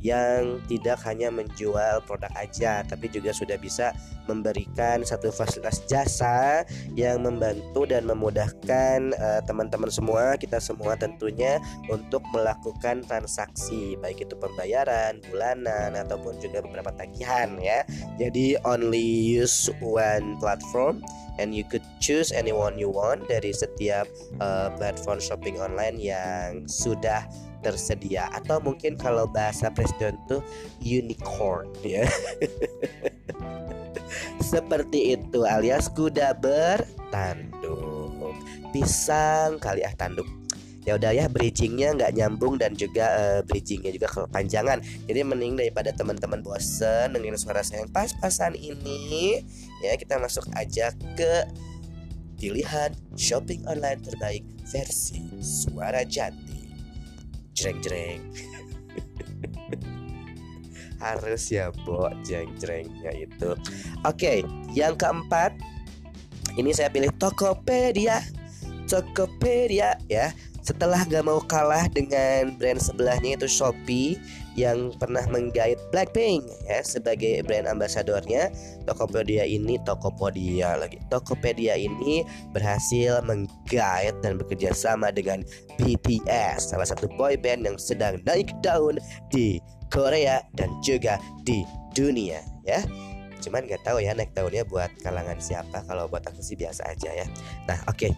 yang 0.08 0.64
tidak 0.72 1.04
hanya 1.04 1.28
menjual 1.28 2.00
produk 2.08 2.32
aja 2.40 2.88
tapi 2.88 3.12
juga 3.12 3.36
sudah 3.36 3.60
bisa 3.60 3.92
memberikan 4.28 5.04
satu 5.04 5.32
fasilitas 5.32 5.84
jasa 5.88 6.64
yang 6.96 7.24
membantu 7.24 7.88
dan 7.88 8.08
memudahkan 8.08 9.16
uh, 9.20 9.42
teman-teman 9.44 9.92
semua 9.92 10.36
kita 10.40 10.60
semua 10.64 10.96
tentunya 10.96 11.60
untuk 11.92 12.24
melakukan 12.32 13.04
transaksi 13.04 14.00
baik 14.00 14.24
itu 14.24 14.36
pembayaran 14.40 15.20
bulanan 15.32 15.96
ataupun 15.96 16.38
juga 16.40 16.64
beberapa 16.64 16.94
tagihan 16.96 17.58
ya. 17.60 17.84
Jadi 18.20 18.60
only 18.64 19.04
use 19.40 19.72
one 19.82 20.38
platform 20.40 21.02
and 21.42 21.54
you 21.54 21.64
could 21.66 21.84
choose 22.02 22.34
anyone 22.34 22.78
you 22.78 22.90
want 22.90 23.26
dari 23.30 23.54
setiap 23.54 24.06
uh, 24.42 24.70
platform 24.76 25.22
shopping 25.22 25.58
online 25.58 25.98
yang 25.98 26.66
sudah 26.66 27.26
tersedia. 27.62 28.30
Atau 28.34 28.62
mungkin 28.62 28.98
kalau 28.98 29.28
bahasa 29.30 29.72
presiden 29.72 30.18
tuh 30.30 30.42
unicorn 30.82 31.70
ya. 31.82 32.06
Seperti 34.52 35.18
itu 35.18 35.44
alias 35.44 35.92
kuda 35.92 36.38
bertanduk. 36.40 38.36
Pisang 38.72 39.60
kali 39.60 39.84
ah 39.84 39.94
tanduk. 39.96 40.28
Ya 40.88 40.96
udah 40.96 41.12
ya 41.12 41.28
bridgingnya 41.28 42.00
nggak 42.00 42.16
nyambung 42.16 42.56
dan 42.56 42.72
juga 42.72 43.12
uh, 43.12 43.42
bridgingnya 43.44 43.92
juga 43.92 44.08
kepanjangan. 44.08 44.80
Jadi 45.04 45.20
mending 45.20 45.60
daripada 45.60 45.92
teman-teman 45.92 46.40
bosen 46.40 47.12
dengerin 47.12 47.36
suara 47.36 47.60
saya 47.60 47.84
yang 47.84 47.92
pas-pasan 47.92 48.56
ini 48.56 49.44
ya 49.84 50.00
kita 50.00 50.16
masuk 50.16 50.48
aja 50.56 50.96
ke 51.20 51.44
pilihan 52.40 52.96
shopping 53.20 53.68
online 53.68 54.00
terbaik 54.00 54.48
versi 54.70 55.28
suara 55.44 56.08
jati 56.08 56.57
jreng-jreng. 57.58 58.22
Harus 61.04 61.50
ya 61.50 61.74
bo 61.82 62.06
jreng-jrengnya 62.22 63.10
itu. 63.18 63.58
Oke 64.06 64.46
yang 64.78 64.94
keempat 64.94 65.58
ini 66.58 66.74
saya 66.74 66.90
pilih 66.94 67.10
Tokopedia. 67.18 68.22
Tokopedia 68.86 69.98
ya. 70.06 70.30
Setelah 70.62 71.08
gak 71.08 71.24
mau 71.24 71.40
kalah 71.40 71.88
dengan 71.88 72.52
brand 72.60 72.82
sebelahnya 72.82 73.40
itu 73.40 73.48
Shopee 73.48 74.20
yang 74.58 74.92
pernah 74.98 75.22
menggait 75.30 75.78
Blackpink 75.94 76.42
ya 76.66 76.82
sebagai 76.82 77.46
brand 77.46 77.70
ambasadornya, 77.70 78.50
Tokopedia 78.90 79.46
ini 79.46 79.78
Tokopedia 79.86 80.76
lagi. 80.82 80.98
Tokopedia 81.14 81.78
ini 81.78 82.26
berhasil 82.52 83.22
menggait 83.24 84.18
dan 84.26 84.42
bekerja 84.42 84.74
sama 84.74 85.14
dengan 85.14 85.46
BTS, 85.78 86.74
salah 86.74 86.90
satu 86.90 87.06
boy 87.16 87.38
band 87.38 87.70
yang 87.70 87.78
sedang 87.78 88.18
naik 88.26 88.50
daun 88.66 88.98
di 89.30 89.62
Korea 89.94 90.44
dan 90.58 90.74
juga 90.84 91.22
di 91.48 91.64
dunia 91.96 92.44
ya 92.68 92.84
cuman 93.41 93.65
nggak 93.65 93.84
tahu 93.86 94.03
ya 94.03 94.13
naik 94.13 94.34
tahunnya 94.34 94.67
buat 94.67 94.91
kalangan 95.01 95.38
siapa. 95.39 95.84
Kalau 95.86 96.10
buat 96.10 96.25
aku 96.25 96.41
sih 96.41 96.58
biasa 96.58 96.88
aja 96.89 97.13
ya. 97.13 97.27
Nah 97.70 97.79
oke. 97.88 98.08
Okay. 98.08 98.12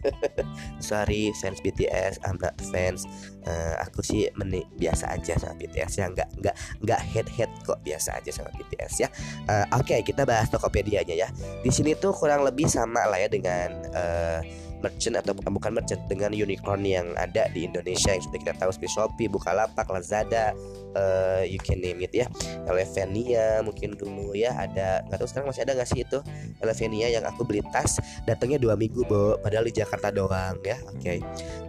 sorry 0.90 1.34
fans 1.38 1.60
BTS 1.60 2.22
I'm 2.24 2.38
not 2.40 2.56
fans. 2.70 3.04
Uh, 3.44 3.74
aku 3.80 4.04
sih 4.04 4.28
meni 4.36 4.64
biasa 4.76 5.10
aja 5.12 5.36
sama 5.36 5.56
BTS 5.58 5.92
ya. 6.00 6.06
Nggak 6.10 6.28
nggak 6.40 6.56
nggak 6.86 7.00
head 7.12 7.28
head 7.28 7.50
kok 7.66 7.80
biasa 7.82 8.20
aja 8.20 8.30
sama 8.30 8.50
BTS 8.56 8.92
ya. 9.04 9.08
Uh, 9.48 9.66
oke 9.76 9.90
okay, 9.90 10.00
kita 10.06 10.22
bahas 10.24 10.48
Tokopedia-nya 10.48 11.14
ya. 11.14 11.28
Di 11.60 11.70
sini 11.72 11.96
tuh 11.96 12.14
kurang 12.14 12.42
lebih 12.46 12.70
sama 12.70 13.06
lah 13.06 13.18
ya 13.18 13.28
dengan 13.28 13.68
uh, 13.94 14.40
merchant 14.80 15.16
atau 15.16 15.32
bukan 15.36 15.52
bukan 15.56 15.70
merchant 15.76 16.02
dengan 16.08 16.32
unicorn 16.32 16.82
yang 16.84 17.12
ada 17.16 17.48
di 17.52 17.68
Indonesia 17.68 18.12
yang 18.12 18.24
sudah 18.24 18.38
kita 18.40 18.54
tahu 18.56 18.70
seperti 18.72 18.92
Shopee, 18.96 19.28
Bukalapak, 19.28 19.86
Lazada, 19.88 20.56
uh, 20.96 21.44
you 21.44 21.60
can 21.60 21.80
name 21.80 22.00
it 22.02 22.12
ya, 22.12 22.26
Elevenia 22.66 23.60
mungkin 23.64 23.94
dulu 23.94 24.32
ya 24.32 24.56
ada 24.56 25.04
nggak 25.08 25.18
tahu 25.20 25.28
sekarang 25.28 25.48
masih 25.52 25.62
ada 25.68 25.72
nggak 25.76 25.88
sih 25.88 26.00
itu? 26.02 26.18
Elevenia 26.60 27.08
yang 27.12 27.24
aku 27.28 27.44
beli 27.44 27.62
tas 27.70 28.00
datangnya 28.24 28.58
dua 28.60 28.74
minggu 28.74 29.04
bo, 29.06 29.36
padahal 29.40 29.68
di 29.68 29.74
Jakarta 29.76 30.08
doang 30.10 30.56
ya, 30.64 30.76
oke. 30.88 31.00
Okay. 31.00 31.18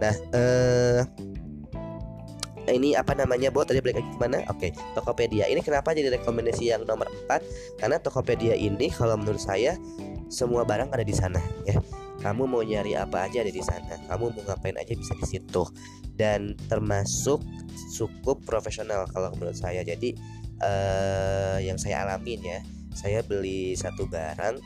Nah 0.00 0.14
uh, 0.32 1.00
ini 2.70 2.94
apa 2.94 3.18
namanya 3.18 3.50
buat 3.50 3.66
tadi 3.66 3.82
balik 3.82 3.98
lagi 3.98 4.10
ke 4.14 4.18
mana 4.22 4.38
oke 4.46 4.58
okay, 4.58 4.70
Tokopedia. 4.94 5.50
Ini 5.50 5.60
kenapa 5.66 5.90
jadi 5.96 6.14
rekomendasi 6.14 6.70
yang 6.70 6.86
nomor 6.86 7.10
4 7.26 7.82
karena 7.82 7.96
Tokopedia 7.98 8.54
ini 8.54 8.86
kalau 8.92 9.18
menurut 9.18 9.42
saya 9.42 9.74
semua 10.30 10.62
barang 10.62 10.94
ada 10.94 11.02
di 11.02 11.12
sana 11.12 11.42
ya 11.66 11.76
kamu 12.22 12.46
mau 12.46 12.62
nyari 12.62 12.94
apa 12.94 13.26
aja 13.26 13.42
ada 13.42 13.50
di 13.50 13.60
sana. 13.60 13.98
Kamu 14.06 14.30
mau 14.30 14.42
ngapain 14.46 14.78
aja 14.78 14.94
bisa 14.94 15.12
di 15.18 15.26
situ. 15.26 15.66
Dan 16.14 16.54
termasuk 16.70 17.42
cukup 17.98 18.46
profesional 18.46 19.04
kalau 19.10 19.34
menurut 19.34 19.58
saya. 19.58 19.82
Jadi 19.82 20.14
uh, 20.62 21.58
yang 21.58 21.76
saya 21.76 22.06
alamin 22.06 22.40
ya 22.40 22.60
saya 22.94 23.24
beli 23.24 23.74
satu 23.74 24.06
barang 24.06 24.60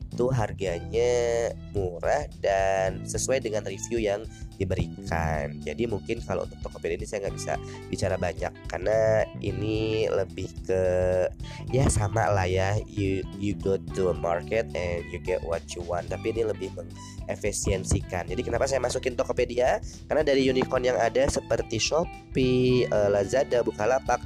itu 0.00 0.26
harganya 0.30 1.12
murah 1.70 2.26
dan 2.42 3.04
sesuai 3.06 3.42
dengan 3.44 3.62
review 3.66 4.00
yang 4.02 4.24
diberikan. 4.54 5.58
Jadi 5.62 5.90
mungkin 5.90 6.22
kalau 6.22 6.46
untuk 6.46 6.58
Tokopedia 6.62 6.98
ini 6.98 7.06
saya 7.06 7.26
nggak 7.26 7.34
bisa 7.34 7.52
bicara 7.90 8.14
banyak 8.14 8.52
karena 8.70 9.26
ini 9.42 10.06
lebih 10.06 10.46
ke 10.66 10.82
ya 11.74 11.90
sama 11.90 12.30
lah 12.30 12.46
ya 12.46 12.78
you 12.86 13.26
you 13.42 13.58
go 13.58 13.74
to 13.98 14.14
a 14.14 14.16
market 14.16 14.70
and 14.78 15.02
you 15.10 15.18
get 15.18 15.42
what 15.42 15.62
you 15.74 15.82
want. 15.82 16.06
Tapi 16.06 16.30
ini 16.30 16.46
lebih 16.46 16.70
mengefisiensikan. 16.74 18.30
Jadi 18.30 18.42
kenapa 18.46 18.70
saya 18.70 18.78
masukin 18.78 19.18
Tokopedia? 19.18 19.82
Karena 20.06 20.22
dari 20.22 20.46
unicorn 20.46 20.86
yang 20.86 20.98
ada 20.98 21.26
seperti 21.26 21.82
Shopee, 21.82 22.86
eh, 22.86 23.08
Lazada, 23.10 23.66
Bukalapak 23.66 24.22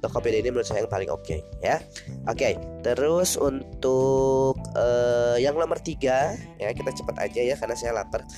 Tokopedia 0.00 0.40
ini 0.40 0.50
menurut 0.52 0.66
saya 0.68 0.82
yang 0.84 0.90
paling 0.92 1.12
oke 1.12 1.22
okay, 1.24 1.40
ya. 1.60 1.80
Oke, 2.28 2.52
okay, 2.52 2.52
terus 2.80 3.36
untuk 3.36 4.56
uh, 4.76 5.36
yang 5.36 5.56
nomor 5.56 5.80
tiga 5.80 6.36
ya 6.56 6.72
kita 6.72 6.92
cepat 6.96 7.30
aja 7.30 7.40
ya 7.40 7.54
karena 7.56 7.76
saya 7.76 7.92
lapar. 7.96 8.24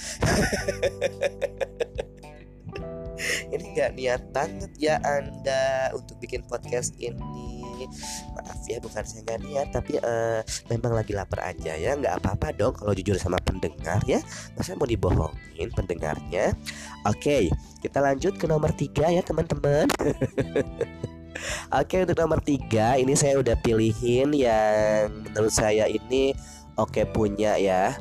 ini 3.55 3.79
nggak 3.79 3.95
niat 3.95 4.23
banget 4.35 4.73
ya 4.83 4.99
anda 5.07 5.95
untuk 5.95 6.19
bikin 6.19 6.43
podcast 6.51 6.99
ini. 6.99 7.87
Maaf 8.39 8.63
ya 8.67 8.79
bukan 8.83 9.03
saya 9.07 9.23
nggak 9.27 9.41
niat 9.47 9.69
tapi 9.71 9.99
uh, 10.03 10.43
memang 10.71 10.99
lagi 10.99 11.15
lapar 11.15 11.47
aja 11.47 11.79
ya. 11.79 11.95
Nggak 11.95 12.23
apa-apa 12.23 12.51
dong 12.59 12.75
kalau 12.75 12.91
jujur 12.95 13.15
sama 13.19 13.39
pendengar 13.43 14.03
ya. 14.11 14.19
Masa 14.59 14.75
mau 14.75 14.91
dibohongin 14.91 15.71
pendengarnya? 15.75 16.59
Oke 17.07 17.55
kita 17.83 17.99
lanjut 17.99 18.39
ke 18.39 18.47
nomor 18.47 18.71
tiga 18.79 19.11
ya 19.11 19.21
teman-teman 19.27 19.91
Oke 21.73 22.05
untuk 22.05 22.19
nomor 22.19 22.41
tiga 22.45 22.97
ini 22.97 23.17
saya 23.17 23.41
udah 23.41 23.57
pilihin 23.61 24.33
yang 24.37 25.11
menurut 25.11 25.53
saya 25.53 25.89
ini 25.89 26.33
oke 26.81 27.05
punya 27.13 27.61
ya 27.61 27.93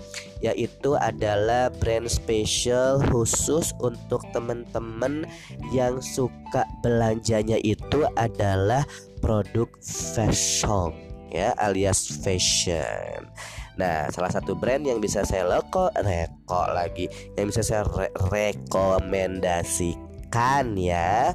yaitu 0.42 0.98
adalah 0.98 1.70
brand 1.78 2.10
special 2.10 2.98
khusus 3.14 3.78
untuk 3.84 4.26
teman-teman 4.34 5.28
yang 5.70 6.02
suka 6.02 6.66
belanjanya 6.82 7.62
itu 7.62 8.10
adalah 8.18 8.82
produk 9.22 9.70
fashion 9.86 11.12
ya 11.32 11.56
alias 11.62 12.10
fashion. 12.20 13.32
Nah, 13.80 14.12
salah 14.12 14.28
satu 14.28 14.52
brand 14.52 14.84
yang 14.84 15.00
bisa 15.00 15.24
saya 15.24 15.48
leko 15.48 15.88
reko 16.04 16.76
lagi 16.76 17.08
yang 17.40 17.48
bisa 17.48 17.64
saya 17.64 17.88
re 17.88 18.12
rekomendasikan 18.28 20.76
ya. 20.76 21.32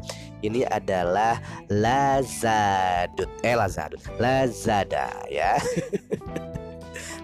Ini 0.47 0.63
adalah 0.71 1.43
Lazada. 1.67 3.27
Eh 3.43 3.55
Lazada. 3.59 3.99
Lazada 4.23 5.11
ya. 5.27 5.59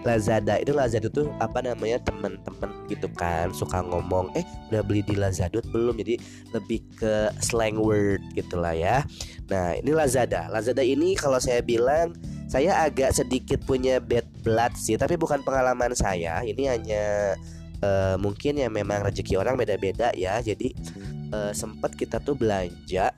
Lazada 0.03 0.59
itu 0.59 0.75
Lazada 0.75 1.07
tuh 1.07 1.31
apa 1.39 1.63
namanya 1.63 1.95
teman-teman 2.03 2.69
gitu 2.91 3.07
kan 3.15 3.55
suka 3.55 3.79
ngomong 3.79 4.35
eh 4.35 4.43
udah 4.69 4.83
beli 4.83 5.01
di 5.01 5.15
Lazada 5.15 5.63
belum 5.71 5.95
jadi 5.95 6.19
lebih 6.51 6.83
ke 6.99 7.31
slang 7.39 7.79
word 7.79 8.19
gitulah 8.35 8.75
ya 8.75 9.07
nah 9.47 9.71
ini 9.79 9.95
Lazada 9.95 10.51
Lazada 10.51 10.83
ini 10.83 11.15
kalau 11.15 11.39
saya 11.39 11.63
bilang 11.63 12.11
saya 12.51 12.83
agak 12.83 13.15
sedikit 13.15 13.63
punya 13.63 14.03
bad 14.03 14.27
blood 14.43 14.75
sih 14.75 14.99
tapi 14.99 15.15
bukan 15.15 15.39
pengalaman 15.41 15.95
saya 15.95 16.43
ini 16.43 16.67
hanya 16.67 17.33
uh, 17.79 18.15
mungkin 18.19 18.59
ya 18.59 18.67
memang 18.67 19.07
rezeki 19.07 19.39
orang 19.39 19.55
beda-beda 19.55 20.11
ya 20.13 20.43
jadi 20.43 20.75
uh, 21.33 21.51
sempat 21.51 21.97
kita 21.97 22.21
tuh 22.21 22.37
belanja 22.37 23.09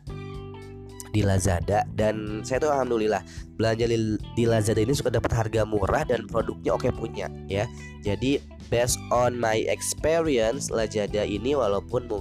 di 1.15 1.23
Lazada 1.23 1.88
dan 1.95 2.43
saya 2.43 2.60
tuh 2.60 2.71
alhamdulillah 2.75 3.23
belanja 3.56 3.88
di 4.36 4.43
Lazada 4.43 4.84
ini 4.84 4.91
suka 4.91 5.08
dapat 5.08 5.32
harga 5.32 5.63
murah 5.63 6.04
dan 6.04 6.28
produknya 6.28 6.75
oke 6.75 6.91
punya 6.95 7.28
ya. 7.47 7.67
Jadi 8.04 8.39
based 8.67 8.99
on 9.12 9.39
my 9.39 9.63
experience 9.71 10.67
Lazada 10.67 11.23
ini 11.23 11.56
walaupun 11.56 12.12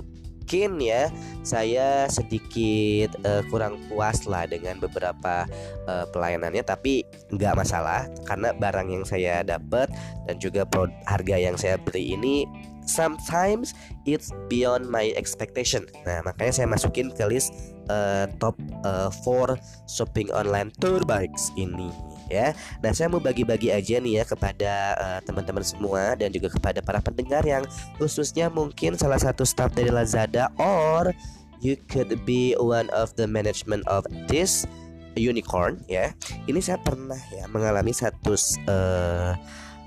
mungkin 0.45 0.77
ya 0.77 1.09
saya 1.41 2.05
sedikit 2.07 3.17
uh, 3.25 3.41
kurang 3.51 3.81
puas 3.89 4.29
lah 4.29 4.45
dengan 4.45 4.77
beberapa 4.77 5.49
uh, 5.89 6.05
pelayanannya 6.13 6.63
tapi 6.63 7.01
nggak 7.33 7.57
masalah 7.59 8.07
karena 8.29 8.53
barang 8.53 8.89
yang 8.93 9.05
saya 9.09 9.41
dapat 9.41 9.89
dan 10.29 10.37
juga 10.39 10.69
harga 11.09 11.37
yang 11.41 11.57
saya 11.57 11.81
beli 11.81 12.15
ini 12.15 12.45
sometimes 12.85 13.73
it's 14.05 14.31
beyond 14.49 14.89
my 14.89 15.13
expectation. 15.17 15.85
Nah, 16.05 16.25
makanya 16.25 16.53
saya 16.63 16.69
masukin 16.69 17.13
ke 17.13 17.25
list 17.29 17.53
uh, 17.89 18.29
top 18.41 18.57
uh, 18.85 19.11
shopping 19.89 20.29
online 20.33 20.73
bikes 21.09 21.53
ini 21.57 21.91
ya. 22.33 22.57
Nah, 22.81 22.93
saya 22.93 23.11
mau 23.13 23.21
bagi-bagi 23.21 23.73
aja 23.73 24.01
nih 24.01 24.23
ya 24.23 24.25
kepada 24.25 24.73
uh, 24.97 25.21
teman-teman 25.25 25.65
semua 25.65 26.17
dan 26.17 26.33
juga 26.33 26.53
kepada 26.53 26.81
para 26.81 27.01
pendengar 27.01 27.45
yang 27.45 27.65
khususnya 28.01 28.49
mungkin 28.49 28.97
salah 28.97 29.21
satu 29.21 29.45
staff 29.45 29.73
dari 29.73 29.93
Lazada 29.93 30.49
or 30.57 31.13
you 31.61 31.77
could 31.89 32.13
be 32.29 32.53
one 32.61 32.89
of 32.93 33.13
the 33.17 33.25
management 33.29 33.85
of 33.89 34.05
this 34.29 34.69
unicorn 35.15 35.79
ya. 35.87 36.11
Ini 36.51 36.59
saya 36.59 36.79
pernah 36.83 37.19
ya 37.31 37.47
mengalami 37.47 37.95
satu 37.95 38.35
uh, 38.67 39.33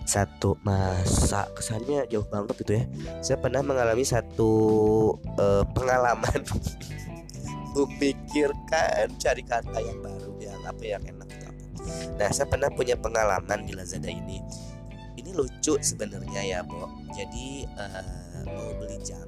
satu 0.08 0.56
masa 0.64 1.52
kesannya 1.52 2.08
jauh 2.08 2.24
banget 2.32 2.56
itu 2.64 2.72
ya. 2.80 2.84
Saya 3.20 3.38
pernah 3.44 3.60
mengalami 3.60 4.08
satu 4.08 4.52
uh, 5.36 5.68
pengalaman. 5.76 6.42
Memikirkan 7.76 9.14
cari 9.20 9.44
kata 9.44 9.78
yang 9.84 10.00
baru 10.02 10.34
yang 10.40 10.58
apa 10.64 10.82
yang 10.82 11.04
enak 11.04 11.28
apa. 11.28 11.52
Nah 12.18 12.30
saya 12.32 12.48
pernah 12.48 12.72
punya 12.72 12.96
pengalaman 12.96 13.68
di 13.68 13.76
Lazada 13.76 14.08
ini. 14.08 14.40
Ini 15.20 15.36
lucu 15.36 15.76
sebenarnya 15.76 16.42
ya 16.42 16.60
Bo. 16.64 16.88
Jadi 17.12 17.68
uh, 17.76 18.48
mau 18.48 18.72
beli 18.80 18.98
jam. 19.04 19.28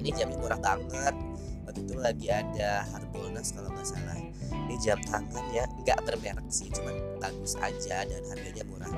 Ini 0.00 0.10
jamnya 0.16 0.40
murah 0.40 0.58
banget. 0.58 1.14
Waktu 1.68 1.78
itu 1.86 1.94
lagi 2.00 2.26
ada 2.32 2.88
Harbolnas 2.90 3.52
kalau 3.54 3.70
nggak 3.70 3.86
salah. 3.86 4.18
Ini 4.50 4.74
jam 4.80 4.98
tangan 5.04 5.44
ya 5.52 5.68
nggak 5.84 5.98
bermerek 6.08 6.48
sih 6.48 6.72
cuman 6.72 7.11
bagus 7.22 7.54
aja 7.62 8.02
dan 8.02 8.22
harganya 8.26 8.64
murah. 8.66 8.90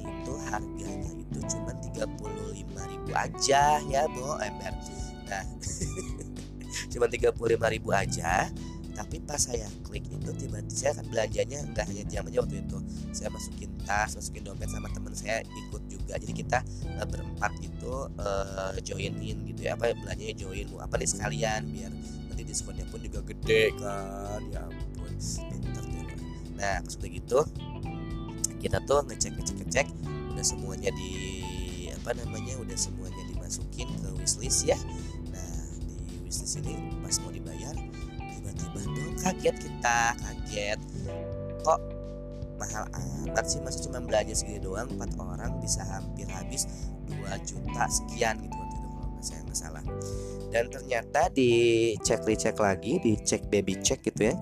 Itu 0.00 0.32
harganya 0.48 1.12
itu 1.12 1.38
cuma 1.52 1.72
35 1.76 2.08
ribu 2.88 3.10
aja 3.12 3.62
ya 3.84 4.02
Bo 4.08 4.40
ember. 4.40 4.72
Nah 5.28 5.44
cuma 6.92 7.06
35 7.12 7.36
ribu 7.76 7.92
aja. 7.92 8.48
Tapi 8.92 9.24
pas 9.24 9.40
saya 9.40 9.64
klik 9.88 10.04
itu 10.04 10.28
tiba-tiba 10.36 10.68
saya 10.68 10.92
kan 11.00 11.04
belanjanya 11.08 11.64
nggak 11.72 11.84
hanya 11.88 12.04
jam 12.08 12.28
aja 12.28 12.44
waktu 12.44 12.60
itu. 12.60 12.78
Saya 13.12 13.28
masukin 13.32 13.72
tas 13.88 14.12
masukin 14.16 14.44
dompet 14.44 14.68
sama 14.68 14.88
teman 14.92 15.12
saya 15.16 15.40
ikut 15.44 15.82
juga. 15.88 16.20
Jadi 16.20 16.32
kita 16.44 16.60
uh, 17.00 17.06
berempat 17.08 17.52
gitu 17.60 18.08
uh, 18.20 18.76
joinin 18.84 19.48
gitu 19.48 19.60
ya. 19.64 19.76
Apa 19.76 19.96
belanjanya 19.96 20.34
join 20.36 20.68
apa 20.76 20.94
nih 21.00 21.08
sekalian? 21.08 21.60
Biar 21.72 21.92
nanti 22.28 22.42
diskonnya 22.44 22.84
pun 22.92 23.00
juga 23.00 23.24
gede 23.24 23.72
kan. 23.80 24.40
Ya 24.52 24.60
ampun. 24.68 25.12
tuh 25.16 25.51
nah 26.62 26.78
gitu 26.86 27.42
kita 28.62 28.78
tuh 28.86 29.02
ngecek 29.10 29.34
ngecek 29.34 29.56
ngecek 29.66 29.86
udah 30.30 30.44
semuanya 30.46 30.94
di 30.94 31.10
apa 31.90 32.14
namanya 32.14 32.54
udah 32.62 32.78
semuanya 32.78 33.22
dimasukin 33.30 33.90
ke 33.98 34.08
wishlist 34.18 34.70
ya. 34.70 34.78
Nah 35.34 35.54
di 35.82 36.22
wishlist 36.22 36.62
ini 36.62 36.78
pas 37.02 37.18
mau 37.22 37.34
dibayar 37.34 37.74
tiba-tiba 38.18 38.80
dong 38.86 39.14
kaget 39.18 39.56
kita 39.58 39.98
kaget. 40.14 40.78
Kok 41.66 41.80
mahal 42.62 42.86
amat 43.26 43.44
sih 43.50 43.58
masa 43.62 43.82
cuma 43.82 43.98
belanja 43.98 44.34
segini 44.38 44.62
doang 44.62 44.86
empat 44.94 45.18
orang 45.18 45.58
bisa 45.58 45.82
hampir 45.82 46.30
habis 46.30 46.70
2 47.10 47.18
juta 47.42 47.90
sekian 47.90 48.38
gitu 48.38 48.54
waktu 48.54 48.76
itu 48.78 48.88
kalau 48.94 49.08
nggak 49.10 49.24
saya 49.26 49.40
nggak 49.42 49.58
salah. 49.58 49.84
Dan 50.54 50.64
ternyata 50.70 51.26
dicek 51.34 52.22
dicek 52.22 52.54
lagi 52.62 53.02
dicek 53.02 53.50
baby 53.50 53.74
check 53.82 54.02
gitu 54.06 54.30
ya 54.30 54.34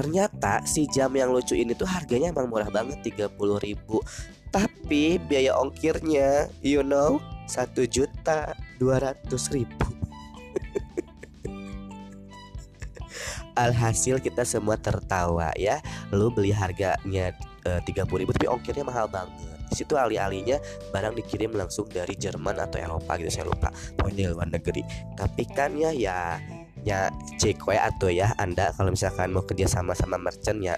Ternyata 0.00 0.64
si 0.64 0.88
jam 0.88 1.12
yang 1.12 1.28
lucu 1.28 1.52
ini 1.52 1.76
tuh 1.76 1.84
harganya 1.84 2.32
emang 2.32 2.48
murah 2.48 2.72
banget 2.72 3.04
30 3.04 3.36
ribu. 3.60 4.00
Tapi 4.48 5.20
biaya 5.20 5.60
ongkirnya 5.60 6.48
you 6.64 6.80
know 6.80 7.20
1 7.52 7.76
juta 7.84 8.56
200 8.80 9.28
ribu. 9.52 9.84
Alhasil 13.60 14.24
kita 14.24 14.40
semua 14.48 14.80
tertawa 14.80 15.52
ya. 15.60 15.84
Lu 16.16 16.32
beli 16.32 16.56
harganya 16.56 17.36
eh, 17.68 17.80
30 17.84 18.24
ribu 18.24 18.32
tapi 18.32 18.48
ongkirnya 18.48 18.88
mahal 18.88 19.04
banget. 19.04 19.36
Di 19.68 19.84
situ 19.84 20.00
alih-alihnya 20.00 20.64
barang 20.96 21.12
dikirim 21.12 21.52
langsung 21.52 21.84
dari 21.92 22.16
Jerman 22.16 22.56
atau 22.56 22.80
Eropa 22.80 23.20
gitu 23.20 23.28
saya 23.28 23.52
lupa. 23.52 23.68
Pokoknya 24.00 24.32
luar 24.32 24.48
negeri. 24.48 24.80
Tapi 25.12 25.44
kan 25.44 25.76
ya 25.76 25.92
ya 25.92 26.40
ya 26.84 27.08
cek 27.38 27.64
we 27.66 27.76
atau 27.76 28.08
ya 28.08 28.32
anda. 28.36 28.72
Kalau 28.76 28.92
misalkan 28.92 29.32
mau 29.32 29.44
kerja 29.44 29.66
sama 29.66 29.92
sama 29.96 30.16
merchant 30.16 30.60
ya 30.60 30.76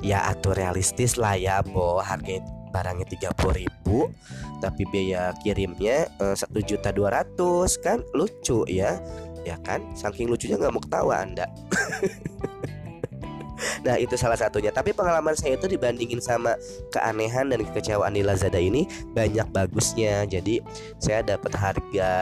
ya 0.00 0.28
atau 0.30 0.54
realistis 0.54 1.18
lah 1.18 1.34
ya 1.34 1.60
bo. 1.62 2.00
Harga 2.00 2.40
barangnya 2.74 3.06
tiga 3.06 3.30
puluh 3.38 3.62
ribu 3.62 4.10
tapi 4.58 4.82
biaya 4.90 5.30
kirimnya 5.44 6.10
eh, 6.10 6.36
satu 6.36 6.62
juta 6.62 6.90
dua 6.90 7.10
ratus. 7.22 7.78
Kan 7.82 8.02
lucu 8.14 8.66
ya 8.70 8.98
ya 9.42 9.58
kan? 9.62 9.82
Saking 9.94 10.30
lucunya 10.30 10.56
nggak 10.56 10.72
mau 10.72 10.82
ketawa 10.82 11.14
anda 11.20 11.46
Nah 13.82 13.96
itu 14.00 14.14
salah 14.14 14.38
satunya. 14.38 14.70
Tapi 14.70 14.92
pengalaman 14.96 15.34
saya 15.36 15.56
itu 15.56 15.66
dibandingin 15.68 16.20
sama 16.20 16.56
keanehan 16.90 17.50
dan 17.50 17.60
kekecewaan 17.62 18.14
di 18.14 18.22
Lazada 18.24 18.58
ini 18.58 18.86
Banyak 19.12 19.50
bagusnya. 19.50 20.24
Jadi 20.28 20.60
saya 21.00 21.24
dapat 21.24 21.52
harga 21.56 22.12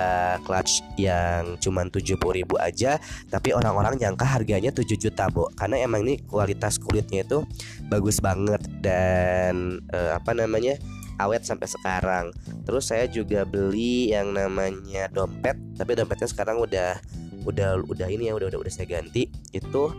clutch 0.43 0.83
yang 0.99 1.57
cuma 1.59 1.87
70 1.87 2.19
ribu 2.19 2.55
aja 2.59 2.99
Tapi 3.29 3.55
orang-orang 3.55 3.99
nyangka 3.99 4.27
harganya 4.27 4.71
7 4.75 4.87
juta 4.97 5.29
bu. 5.29 5.49
Karena 5.55 5.83
emang 5.83 6.07
ini 6.07 6.21
kualitas 6.27 6.79
kulitnya 6.79 7.27
itu 7.27 7.45
bagus 7.87 8.19
banget 8.23 8.63
Dan 8.81 9.81
uh, 9.93 10.17
apa 10.19 10.33
namanya 10.35 10.79
awet 11.21 11.47
sampai 11.47 11.69
sekarang. 11.71 12.35
Terus 12.67 12.89
saya 12.91 13.07
juga 13.07 13.47
beli 13.47 14.11
yang 14.11 14.35
namanya 14.35 15.07
dompet 15.13 15.55
Tapi 15.79 15.93
dompetnya 15.95 16.29
sekarang 16.29 16.59
udah 16.59 16.99
udah 17.43 17.83
udah 17.91 18.07
ini 18.07 18.31
ya 18.31 18.39
udah 18.39 18.55
udah 18.55 18.61
udah 18.63 18.73
saya 18.73 18.87
ganti. 18.87 19.31
Itu 19.51 19.91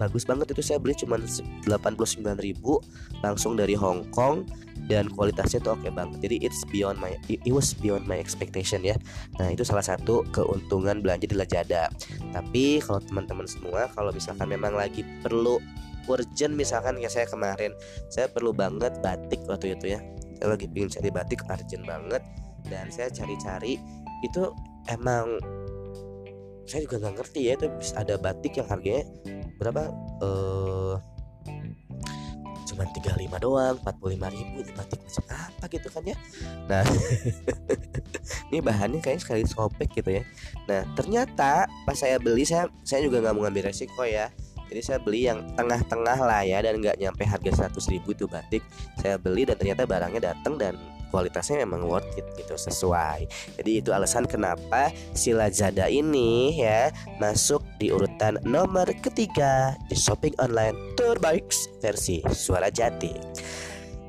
bagus 0.00 0.24
banget 0.24 0.56
itu 0.56 0.62
saya 0.64 0.80
beli 0.80 0.96
cuma 0.96 1.20
89.000 1.20 2.24
langsung 3.20 3.52
dari 3.54 3.76
Hong 3.76 4.08
Kong 4.10 4.48
dan 4.88 5.12
kualitasnya 5.12 5.60
tuh 5.60 5.76
oke 5.76 5.92
banget. 5.92 6.18
Jadi 6.24 6.36
it's 6.40 6.64
beyond 6.72 6.96
my 6.96 7.12
it 7.28 7.52
was 7.52 7.76
beyond 7.76 8.08
my 8.08 8.16
expectation 8.16 8.80
ya. 8.80 8.96
Nah 9.36 9.52
itu 9.52 9.62
salah 9.62 9.84
satu 9.84 10.24
keuntungan 10.32 11.04
belanja 11.04 11.28
di 11.28 11.36
Lazada. 11.36 11.92
Tapi 12.32 12.80
kalau 12.80 13.02
teman-teman 13.04 13.44
semua 13.44 13.92
kalau 13.92 14.08
misalkan 14.10 14.48
memang 14.48 14.72
lagi 14.72 15.04
perlu 15.20 15.60
urgent 16.08 16.56
misalkan 16.56 16.96
kayak 16.96 17.12
saya 17.12 17.26
kemarin 17.28 17.76
saya 18.08 18.32
perlu 18.32 18.56
banget 18.56 18.96
batik 19.04 19.44
waktu 19.44 19.76
itu 19.76 19.94
ya. 19.94 20.00
Saya 20.40 20.56
lagi 20.56 20.66
pengen 20.70 20.88
cari 20.88 21.10
batik 21.12 21.40
urgent 21.44 21.84
banget 21.84 22.22
dan 22.72 22.88
saya 22.88 23.12
cari-cari 23.12 23.76
itu 24.24 24.42
emang 24.88 25.36
saya 26.68 26.84
juga 26.84 27.00
nggak 27.00 27.14
ngerti 27.16 27.40
ya 27.48 27.52
itu 27.56 27.66
ada 27.96 28.14
batik 28.20 28.60
yang 28.60 28.68
harganya 28.68 29.04
berapa? 29.58 29.82
Eh 30.22 30.94
cuma 32.68 32.84
35 32.84 33.42
doang 33.42 33.74
45 33.80 34.34
ribu 34.38 34.56
ini 34.60 34.72
batik 34.76 35.00
macam 35.02 35.24
apa 35.34 35.64
gitu 35.66 35.88
kan 35.90 36.02
ya? 36.06 36.16
Nah 36.70 36.84
ini 38.52 38.58
bahannya 38.62 39.00
kayaknya 39.02 39.22
sekali 39.24 39.42
sobek 39.48 39.90
gitu 39.98 40.20
ya. 40.20 40.22
Nah 40.70 40.86
ternyata 40.94 41.66
pas 41.88 41.98
saya 41.98 42.22
beli 42.22 42.46
saya 42.46 42.70
saya 42.86 43.02
juga 43.02 43.18
nggak 43.24 43.34
mau 43.34 43.48
ngambil 43.48 43.72
resiko 43.72 44.06
ya. 44.06 44.30
Jadi 44.68 44.80
saya 44.84 44.98
beli 45.00 45.24
yang 45.24 45.48
tengah-tengah 45.56 46.18
lah 46.20 46.44
ya 46.44 46.60
dan 46.60 46.76
nggak 46.78 47.00
nyampe 47.00 47.24
harga 47.24 47.72
100 47.72 47.88
ribu 47.88 48.12
itu 48.12 48.28
batik. 48.28 48.60
Saya 49.00 49.16
beli 49.16 49.48
dan 49.48 49.56
ternyata 49.56 49.88
barangnya 49.88 50.36
datang 50.36 50.60
dan 50.60 50.76
kualitasnya 51.10 51.64
memang 51.64 51.84
worth 51.88 52.08
it 52.16 52.26
gitu 52.36 52.54
sesuai. 52.54 53.26
Jadi 53.60 53.70
itu 53.82 53.90
alasan 53.92 54.24
kenapa 54.24 54.92
si 55.12 55.34
Lazada 55.34 55.88
ini 55.90 56.58
ya 56.60 56.92
masuk 57.18 57.64
di 57.76 57.90
urutan 57.92 58.38
nomor 58.44 58.88
ketiga 59.00 59.74
di 59.88 59.96
shopping 59.96 60.34
online 60.38 60.76
terbaik 60.94 61.50
versi 61.82 62.22
suara 62.32 62.68
jati. 62.72 63.12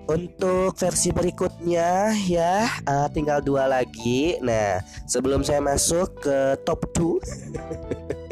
Untuk 0.10 0.74
versi 0.74 1.14
berikutnya 1.14 2.18
ya 2.26 2.66
eh, 2.66 3.08
tinggal 3.14 3.46
dua 3.46 3.70
lagi. 3.70 4.42
Nah 4.42 4.82
sebelum 5.06 5.46
saya 5.46 5.62
masuk 5.62 6.26
ke 6.26 6.58
top 6.66 6.90
2 6.98 8.26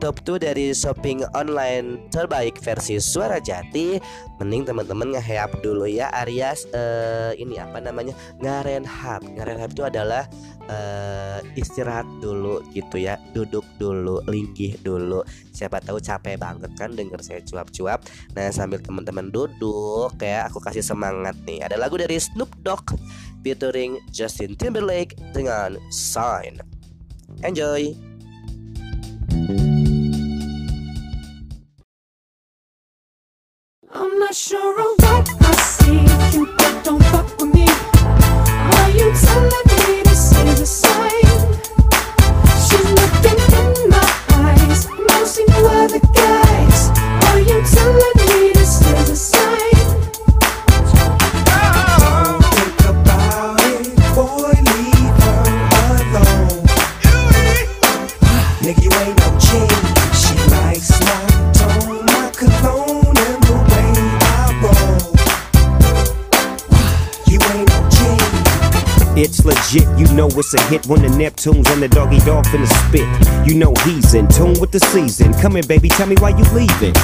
top 0.00 0.24
2 0.24 0.40
dari 0.40 0.72
shopping 0.72 1.22
online. 1.36 2.08
Terbaik 2.08 2.56
versi 2.64 2.96
suara 2.96 3.36
jati. 3.36 4.00
Mending 4.40 4.72
teman-teman 4.72 5.12
nge 5.12 5.60
dulu 5.60 5.84
ya 5.84 6.08
Aries 6.24 6.64
eh, 6.72 7.36
ini 7.36 7.60
apa 7.60 7.78
namanya? 7.84 8.16
Ngarenhap 8.40 9.20
ngarenhap 9.36 9.70
itu 9.76 9.84
adalah 9.84 10.24
eh, 10.66 11.44
istirahat 11.60 12.08
dulu 12.24 12.64
gitu 12.72 12.96
ya. 12.96 13.20
Duduk 13.36 13.62
dulu 13.76 14.24
linggih 14.26 14.80
dulu. 14.80 15.20
Siapa 15.52 15.84
tahu 15.84 16.00
capek 16.00 16.40
banget 16.40 16.72
kan 16.80 16.96
denger 16.96 17.20
saya 17.20 17.44
cuap-cuap. 17.44 18.00
Nah 18.32 18.48
sambil 18.48 18.80
teman-teman 18.80 19.28
duduk 19.28 20.16
ya 20.24 20.48
aku 20.48 20.58
kasih 20.64 20.82
semangat 20.82 21.36
nih. 21.44 21.60
Ada 21.68 21.76
lagu 21.76 22.00
dari 22.00 22.16
Snoop 22.16 22.56
Dogg 22.64 22.96
featuring 23.44 24.00
Justin 24.08 24.56
Timberlake 24.56 25.12
dengan 25.36 25.76
Sign. 25.92 26.64
Enjoy! 27.44 28.10
I'm 29.32 29.69
a 70.54 70.60
hit 70.68 70.86
when 70.86 71.02
the 71.02 71.08
Neptunes 71.08 71.68
and 71.70 71.82
the 71.82 71.88
doggy 71.88 72.18
dog 72.20 72.44
finna 72.46 72.66
spit. 72.66 73.06
You 73.46 73.54
know 73.54 73.74
he's 73.84 74.14
in 74.14 74.28
tune 74.28 74.58
with 74.60 74.72
the 74.72 74.80
season. 74.80 75.32
Come 75.34 75.52
here, 75.54 75.62
baby, 75.62 75.88
tell 75.88 76.06
me 76.06 76.16
why 76.18 76.30
you 76.30 76.44
leaving. 76.52 76.94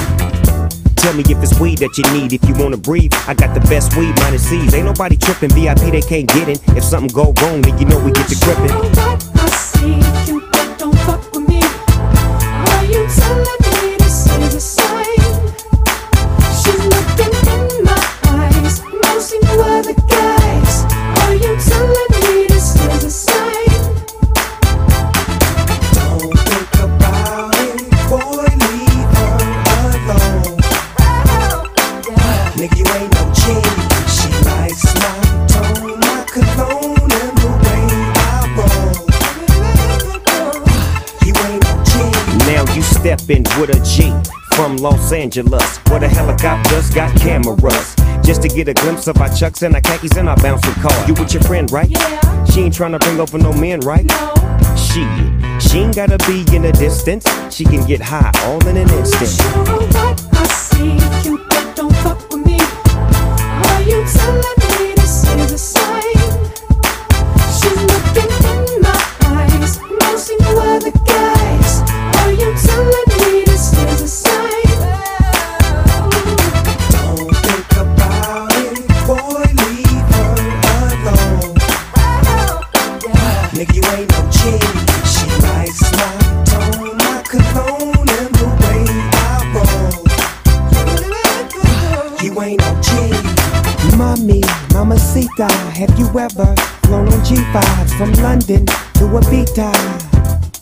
Tell 0.95 1.13
me 1.13 1.23
if 1.27 1.41
it's 1.41 1.59
weed 1.59 1.77
that 1.79 1.97
you 1.97 2.03
need, 2.11 2.33
if 2.33 2.43
you 2.47 2.55
wanna 2.55 2.77
breathe. 2.77 3.13
I 3.27 3.33
got 3.33 3.53
the 3.53 3.61
best 3.69 3.95
weed, 3.95 4.15
minus 4.19 4.49
C's. 4.49 4.73
Ain't 4.73 4.85
nobody 4.85 5.17
tripping, 5.17 5.51
VIP 5.51 5.91
they 5.91 6.01
can't 6.01 6.27
get 6.27 6.49
in. 6.49 6.57
If 6.75 6.83
something 6.83 7.13
go 7.13 7.33
wrong, 7.41 7.61
then 7.61 7.77
you 7.77 7.85
know 7.85 7.99
we 8.03 8.11
get 8.11 8.27
the 8.27 8.37
gripping. 8.43 9.26
Los 45.07 45.13
Angeles, 45.13 45.77
where 45.87 46.01
the 46.01 46.07
helicopters 46.09 46.89
got 46.89 47.15
cameras. 47.17 47.95
Just 48.25 48.41
to 48.41 48.49
get 48.49 48.67
a 48.67 48.73
glimpse 48.73 49.07
of 49.07 49.15
our 49.21 49.33
chucks 49.33 49.61
and 49.61 49.73
our 49.73 49.79
khakis 49.79 50.17
and 50.17 50.27
our 50.27 50.35
bouncing 50.35 50.73
car. 50.81 50.91
You 51.07 51.13
with 51.13 51.33
your 51.33 51.41
friend, 51.43 51.71
right? 51.71 51.89
Yeah, 51.89 52.43
She 52.43 52.63
ain't 52.63 52.73
trying 52.73 52.91
to 52.91 52.99
bring 52.99 53.17
over 53.17 53.37
no 53.37 53.53
men, 53.53 53.79
right? 53.81 54.03
no. 54.03 54.33
She, 54.75 55.07
she 55.65 55.79
ain't 55.79 55.95
gotta 55.95 56.17
be 56.27 56.43
in 56.53 56.63
the 56.63 56.73
distance. 56.73 57.23
She 57.55 57.63
can 57.63 57.87
get 57.87 58.01
high 58.01 58.33
all 58.43 58.59
in 58.67 58.75
an 58.75 58.89
instant. 58.89 59.29
sure 59.29 59.63
what 59.63 59.95
I 60.35 60.43
see. 60.47 60.97
Cupid, 61.23 61.75
don't 61.75 61.95
fuck 62.03 62.19
with 62.29 62.45
me. 62.45 62.57
Are 62.59 63.81
you 63.83 64.03
telling 64.11 64.59
me 64.59 64.93
this 64.95 65.23
is 65.23 65.51
a 65.53 65.57
ain't 92.41 92.61
no 92.61 92.81
G. 92.81 93.97
Mommy, 93.97 94.41
mamacita, 94.73 95.47
have 95.73 95.97
you 95.97 96.07
ever 96.19 96.55
flown 96.85 97.07
on 97.07 97.19
G5 97.25 97.97
from 97.97 98.11
London 98.23 98.65
to 98.65 99.03
Ibiza? 99.05 99.71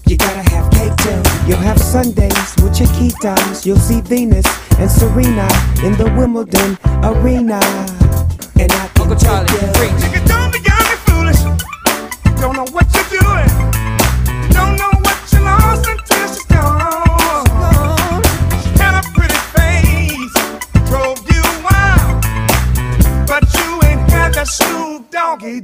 You 0.08 0.18
gotta 0.18 0.48
have 0.50 0.72
cake 0.72 0.96
too. 0.98 1.22
You'll 1.48 1.58
have 1.58 1.80
Sundays 1.80 2.56
with 2.62 2.80
your 2.80 2.88
Chiquitas. 2.90 3.66
You'll 3.66 3.78
see 3.78 4.02
Venus 4.02 4.46
and 4.80 4.90
Serena 4.90 5.48
in 5.84 5.94
the 5.98 6.14
Wimbledon 6.18 6.78
arena. 7.04 7.60
And 8.60 8.72
I 8.72 8.90
Uncle 9.00 9.16
Charlie, 9.16 9.50
preach. 9.74 10.15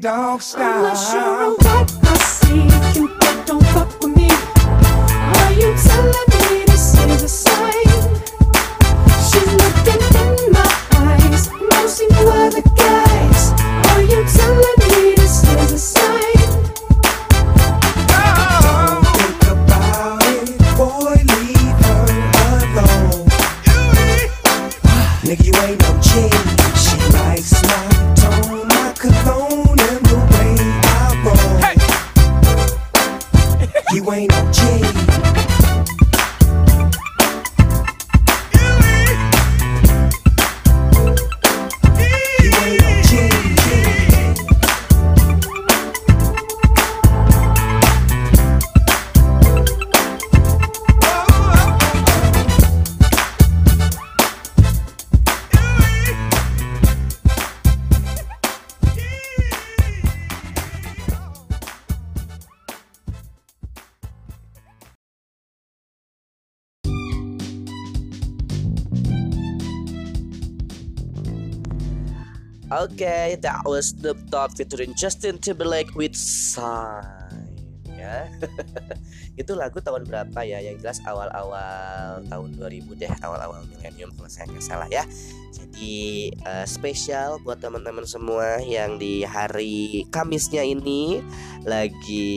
dog 0.02 0.42
style. 0.42 0.64
I'm 0.64 0.84
not 0.84 0.96
sure 0.96 1.46
I'm 1.46 1.61
Oke, 72.82 72.98
that 72.98 73.62
was 73.64 73.94
the 73.94 74.16
Talk 74.32 74.58
featuring 74.58 74.96
Justin 74.96 75.38
Timberlake 75.38 75.94
with 75.94 76.16
Sign 76.16 77.21
ya. 78.02 78.28
Itu 79.42 79.54
lagu 79.54 79.78
tahun 79.78 80.10
berapa 80.10 80.42
ya? 80.42 80.58
Yang 80.58 80.82
jelas 80.82 81.00
awal-awal 81.06 82.26
tahun 82.26 82.50
2000 82.58 83.02
deh, 83.02 83.12
awal-awal 83.22 83.62
milenium 83.70 84.10
kalau 84.18 84.30
saya 84.30 84.50
nggak 84.50 84.66
salah 84.66 84.90
ya. 84.90 85.06
Jadi 85.52 86.32
eh, 86.34 86.66
spesial 86.66 87.38
buat 87.46 87.62
teman-teman 87.62 88.08
semua 88.08 88.58
yang 88.64 88.98
di 88.98 89.22
hari 89.22 90.08
Kamisnya 90.10 90.66
ini 90.66 91.22
lagi 91.62 92.32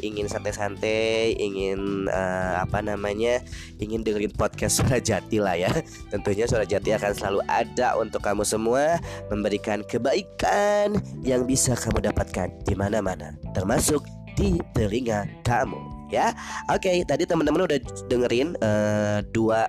ingin 0.00 0.26
santai-santai, 0.30 1.36
ingin 1.36 2.08
eh, 2.08 2.54
apa 2.56 2.80
namanya? 2.80 3.44
ingin 3.76 4.00
dengerin 4.00 4.32
podcast 4.32 4.80
Suara 4.80 4.98
Jati 5.02 5.36
lah 5.36 5.56
ya. 5.58 5.72
Tentunya 6.12 6.48
Suara 6.48 6.64
Jati 6.64 6.96
akan 6.96 7.12
selalu 7.12 7.40
ada 7.44 7.98
untuk 8.00 8.24
kamu 8.24 8.42
semua 8.46 8.96
memberikan 9.28 9.84
kebaikan 9.84 10.96
yang 11.20 11.44
bisa 11.44 11.76
kamu 11.76 12.08
dapatkan 12.08 12.48
di 12.64 12.74
mana-mana, 12.78 13.36
termasuk 13.52 14.15
di 14.36 14.60
telinga 14.76 15.24
kamu. 15.42 15.96
Ya, 16.12 16.30
oke. 16.70 17.02
Tadi 17.02 17.26
teman-teman 17.26 17.66
udah 17.66 17.78
dengerin 18.06 18.54
eh, 18.62 19.18
dua 19.34 19.66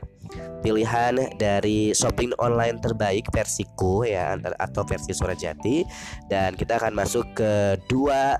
pilihan 0.62 1.16
dari 1.40 1.96
shopping 1.96 2.36
online 2.38 2.78
terbaik 2.84 3.32
versiku 3.32 4.04
ya 4.04 4.36
atau 4.60 4.84
versi 4.84 5.16
Suara 5.16 5.34
Jati 5.34 5.88
dan 6.28 6.54
kita 6.54 6.78
akan 6.78 6.94
masuk 6.94 7.26
ke 7.34 7.80
dua 7.90 8.38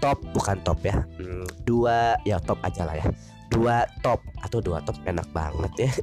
top 0.00 0.22
bukan 0.32 0.56
top 0.64 0.80
ya. 0.86 1.04
Hmm, 1.20 1.44
dua 1.68 2.16
ya 2.24 2.40
top 2.40 2.62
aja 2.64 2.88
lah 2.88 2.96
ya. 2.96 3.06
Dua 3.52 3.84
top 4.00 4.24
atau 4.40 4.64
dua 4.64 4.80
top 4.86 4.96
enak 5.04 5.28
banget 5.34 5.90
ya. 5.90 5.92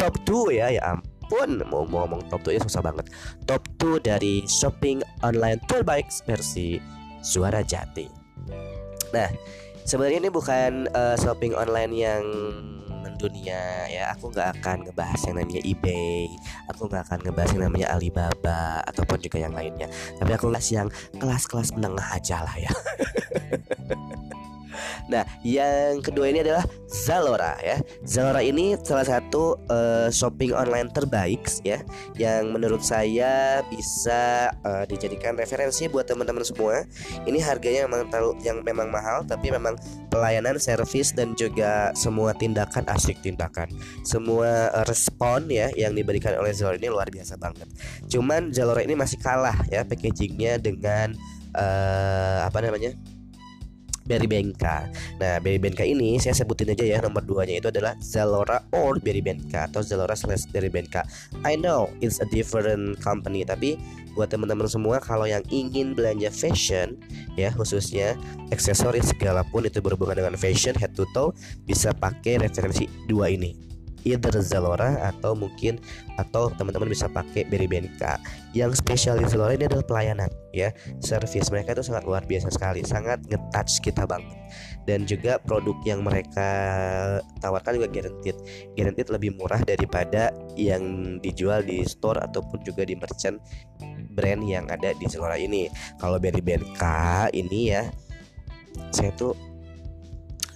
Top 0.00 0.16
2 0.24 0.56
ya 0.56 0.72
ya 0.72 0.96
ampun. 0.96 1.60
Mau 1.68 1.84
ngomong 1.84 2.24
top 2.32 2.40
2 2.48 2.56
ya 2.56 2.60
susah 2.64 2.80
banget. 2.80 3.12
Top 3.44 3.60
2 3.76 4.00
dari 4.00 4.40
shopping 4.48 5.04
online 5.20 5.60
terbaik 5.68 6.08
versi 6.24 6.80
Suara 7.20 7.60
Jati 7.60 8.17
nah 9.14 9.28
sebenarnya 9.88 10.28
ini 10.28 10.30
bukan 10.30 10.88
eh, 10.92 11.16
shopping 11.16 11.56
online 11.56 11.92
yang 11.96 12.24
mendunia 12.98 13.88
ya. 13.90 14.14
Aku 14.14 14.30
nggak 14.30 14.60
akan 14.60 14.86
ngebahas 14.86 15.20
yang 15.26 15.36
namanya 15.42 15.62
eBay 15.66 16.30
aku 16.70 16.86
nggak 16.86 17.02
akan 17.08 17.18
ngebahas 17.24 17.50
yang 17.56 17.64
namanya 17.66 17.88
Alibaba 17.96 18.84
ataupun 18.86 19.18
juga 19.18 19.42
yang 19.42 19.54
lainnya. 19.56 19.88
Tapi 20.20 20.30
aku 20.36 20.52
ngebahas 20.52 20.78
yang 20.78 20.88
kelas-kelas 21.16 21.74
menengah 21.74 22.06
aja 22.14 22.44
lah 22.44 22.56
ya 22.58 22.72
Nah, 25.08 25.24
yang 25.40 26.04
kedua 26.04 26.28
ini 26.28 26.44
adalah 26.44 26.64
Zalora 26.88 27.56
ya. 27.64 27.80
Zalora 28.04 28.44
ini 28.44 28.76
salah 28.84 29.08
satu 29.08 29.56
eh, 29.72 30.08
shopping 30.12 30.52
online 30.52 30.92
terbaik 30.92 31.48
ya, 31.64 31.80
yang 32.20 32.52
menurut 32.52 32.84
saya 32.84 33.64
bisa 33.72 34.52
eh, 34.52 34.84
dijadikan 34.84 35.34
referensi 35.34 35.88
buat 35.88 36.04
teman-teman 36.04 36.44
semua. 36.44 36.84
Ini 37.24 37.40
harganya 37.40 37.88
memang 37.88 38.12
terlalu 38.12 38.36
yang 38.44 38.60
memang 38.60 38.92
mahal, 38.92 39.24
tapi 39.24 39.48
memang 39.48 39.80
pelayanan, 40.12 40.60
servis 40.60 41.16
dan 41.16 41.32
juga 41.36 41.92
semua 41.96 42.36
tindakan 42.36 42.84
asik 42.92 43.20
tindakan, 43.24 43.72
semua 44.04 44.68
eh, 44.76 44.84
respon 44.84 45.48
ya 45.48 45.72
yang 45.72 45.96
diberikan 45.96 46.36
oleh 46.36 46.52
Zalora 46.52 46.76
ini 46.76 46.92
luar 46.92 47.08
biasa 47.08 47.40
banget. 47.40 47.68
Cuman 48.12 48.52
Zalora 48.52 48.84
ini 48.84 48.92
masih 48.92 49.16
kalah 49.24 49.56
ya 49.72 49.84
packagingnya 49.88 50.60
dengan 50.60 51.16
eh, 51.56 52.38
apa 52.44 52.60
namanya? 52.60 52.92
Berry 54.08 54.24
Benka. 54.24 54.88
Nah, 55.20 55.36
Berry 55.38 55.60
Benka 55.60 55.84
ini 55.84 56.16
saya 56.16 56.32
sebutin 56.32 56.72
aja 56.72 56.88
ya 56.88 56.98
nomor 57.04 57.22
2-nya 57.28 57.60
itu 57.60 57.68
adalah 57.68 57.92
Zalora 58.00 58.64
or 58.72 58.96
Berry 58.96 59.20
Benka 59.20 59.68
atau 59.68 59.84
Zalora 59.84 60.16
slash 60.16 60.48
Berry 60.48 60.72
Benka. 60.72 61.04
I 61.44 61.60
know 61.60 61.92
it's 62.00 62.24
a 62.24 62.26
different 62.32 62.96
company 63.04 63.44
tapi 63.44 63.76
buat 64.16 64.34
teman-teman 64.34 64.66
semua 64.66 64.98
kalau 64.98 65.30
yang 65.30 65.44
ingin 65.46 65.94
belanja 65.94 66.26
fashion 66.34 66.98
ya 67.38 67.54
khususnya 67.54 68.18
aksesoris 68.50 69.14
segala 69.14 69.46
pun 69.46 69.62
itu 69.62 69.78
berhubungan 69.78 70.18
dengan 70.18 70.34
fashion 70.34 70.74
head 70.74 70.90
to 70.98 71.06
toe 71.14 71.30
bisa 71.62 71.94
pakai 71.94 72.42
referensi 72.42 72.90
dua 73.06 73.30
ini 73.30 73.54
either 74.04 74.34
Zalora 74.42 74.98
atau 75.14 75.34
mungkin 75.34 75.80
atau 76.18 76.50
teman-teman 76.54 76.90
bisa 76.90 77.06
pakai 77.10 77.46
Berry 77.46 77.70
Benka 77.70 78.18
yang 78.52 78.74
spesial 78.74 79.18
di 79.18 79.26
Zalora 79.26 79.54
ini 79.54 79.66
adalah 79.66 79.86
pelayanan 79.86 80.30
ya. 80.50 80.74
Service 80.98 81.50
mereka 81.50 81.78
itu 81.78 81.86
sangat 81.86 82.04
luar 82.04 82.22
biasa 82.26 82.50
sekali 82.50 82.82
sangat 82.82 83.22
ngetouch 83.26 83.82
kita 83.82 84.04
banget. 84.04 84.34
Dan 84.88 85.04
juga 85.04 85.36
produk 85.40 85.76
yang 85.84 86.00
mereka 86.00 86.48
tawarkan 87.44 87.76
juga 87.76 87.88
guaranteed. 87.92 88.36
Guaranteed 88.72 89.08
lebih 89.12 89.36
murah 89.36 89.60
daripada 89.60 90.32
yang 90.56 91.16
dijual 91.20 91.60
di 91.60 91.84
store 91.84 92.24
ataupun 92.24 92.64
juga 92.64 92.88
di 92.88 92.96
merchant 92.96 93.36
brand 94.16 94.42
yang 94.42 94.66
ada 94.72 94.96
di 94.96 95.04
Zalora 95.06 95.36
ini. 95.36 95.68
Kalau 96.00 96.16
Berry 96.16 96.40
Benka 96.40 97.28
ini 97.36 97.72
ya 97.72 97.84
saya 98.94 99.10
tuh 99.18 99.34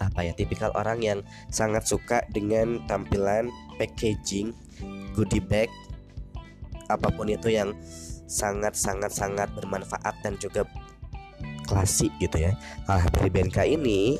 apa 0.03 0.27
ya 0.27 0.33
tipikal 0.35 0.75
orang 0.75 0.99
yang 0.99 1.19
sangat 1.53 1.87
suka 1.87 2.27
dengan 2.35 2.83
tampilan 2.91 3.47
packaging 3.79 4.51
goodie 5.15 5.43
bag 5.43 5.71
apa 6.91 7.09
pun 7.15 7.31
itu 7.31 7.53
yang 7.53 7.73
sangat 8.27 8.75
sangat 8.75 9.13
sangat 9.13 9.49
bermanfaat 9.53 10.17
dan 10.25 10.35
juga 10.41 10.65
klasik 11.69 12.13
gitu 12.21 12.43
ya. 12.43 12.53
Kalau 12.85 13.05
dari 13.17 13.29
BNK 13.33 13.59
ini 13.65 14.17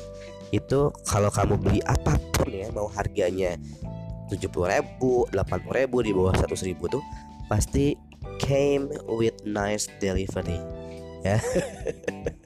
itu 0.53 0.93
kalau 1.09 1.33
kamu 1.33 1.57
beli 1.57 1.81
apa 1.85 2.17
pun 2.33 2.49
ya 2.49 2.69
mau 2.69 2.85
harganya 2.93 3.57
70.000, 4.29 4.53
ribu, 4.69 5.25
80.000 5.33 5.79
ribu 5.81 5.97
di 6.01 6.11
bawah 6.13 6.33
100.000 6.33 6.69
ribu 6.73 6.85
tuh 6.89 7.03
pasti 7.49 7.97
came 8.41 8.89
with 9.09 9.37
nice 9.45 9.89
delivery 9.97 10.61
ya. 11.25 11.37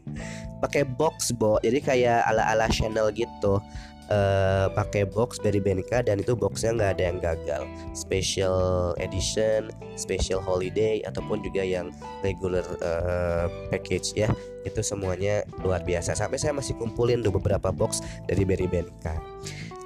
pakai 0.59 0.83
box 0.85 1.33
bo. 1.35 1.61
Jadi 1.61 1.79
kayak 1.81 2.25
ala 2.27 2.43
ala 2.49 2.65
channel 2.71 3.09
gitu. 3.13 3.61
Eh 4.07 4.67
pakai 4.71 5.03
box 5.03 5.43
dari 5.43 5.59
Benka 5.59 5.99
dan 5.99 6.23
itu 6.23 6.31
boxnya 6.31 6.71
nggak 6.79 6.91
ada 6.95 7.03
yang 7.03 7.17
gagal. 7.19 7.61
Special 7.91 8.95
edition 9.03 9.67
special 9.99 10.39
holiday 10.39 11.03
ataupun 11.03 11.43
juga 11.43 11.59
yang 11.59 11.91
regular 12.23 12.63
eh, 12.79 13.45
package 13.67 14.15
ya. 14.15 14.31
Itu 14.63 14.79
semuanya 14.79 15.43
luar 15.59 15.83
biasa. 15.83 16.15
Sampai 16.15 16.39
saya 16.39 16.55
masih 16.55 16.79
kumpulin 16.79 17.19
tuh 17.19 17.35
beberapa 17.35 17.67
box 17.75 17.99
dari 18.25 18.47
Berry 18.47 18.67
Benka 18.67 19.19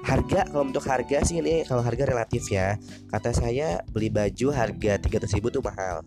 harga 0.02 0.50
kalau 0.50 0.66
untuk 0.66 0.82
harga 0.82 1.22
sih 1.22 1.38
ini 1.38 1.62
kalau 1.62 1.82
harga 1.82 2.10
relatif 2.10 2.50
ya. 2.50 2.74
Kata 3.06 3.30
saya 3.30 3.86
beli 3.90 4.10
baju 4.10 4.50
harga 4.50 4.98
300.000 4.98 5.38
ribu 5.38 5.48
tuh 5.50 5.62
mahal 5.62 6.02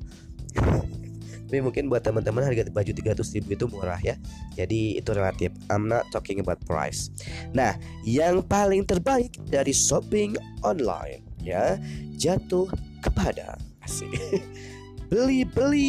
tapi 1.45 1.61
mungkin 1.61 1.93
buat 1.93 2.01
teman-teman 2.01 2.41
harga 2.41 2.65
baju 2.73 2.91
300 2.91 3.21
ribu 3.37 3.49
itu 3.53 3.65
murah 3.69 4.01
ya. 4.01 4.17
Jadi 4.57 4.97
itu 4.97 5.09
relatif. 5.13 5.53
I'm 5.69 5.85
not 5.85 6.09
talking 6.09 6.41
about 6.41 6.57
price. 6.65 7.13
Nah 7.53 7.77
yang 8.01 8.41
paling 8.41 8.81
terbaik 8.81 9.37
dari 9.45 9.71
shopping 9.71 10.33
online 10.65 11.21
ya 11.45 11.77
jatuh 12.17 12.65
kepada 13.05 13.61
asik 13.85 14.09
beli-beli. 15.13 15.85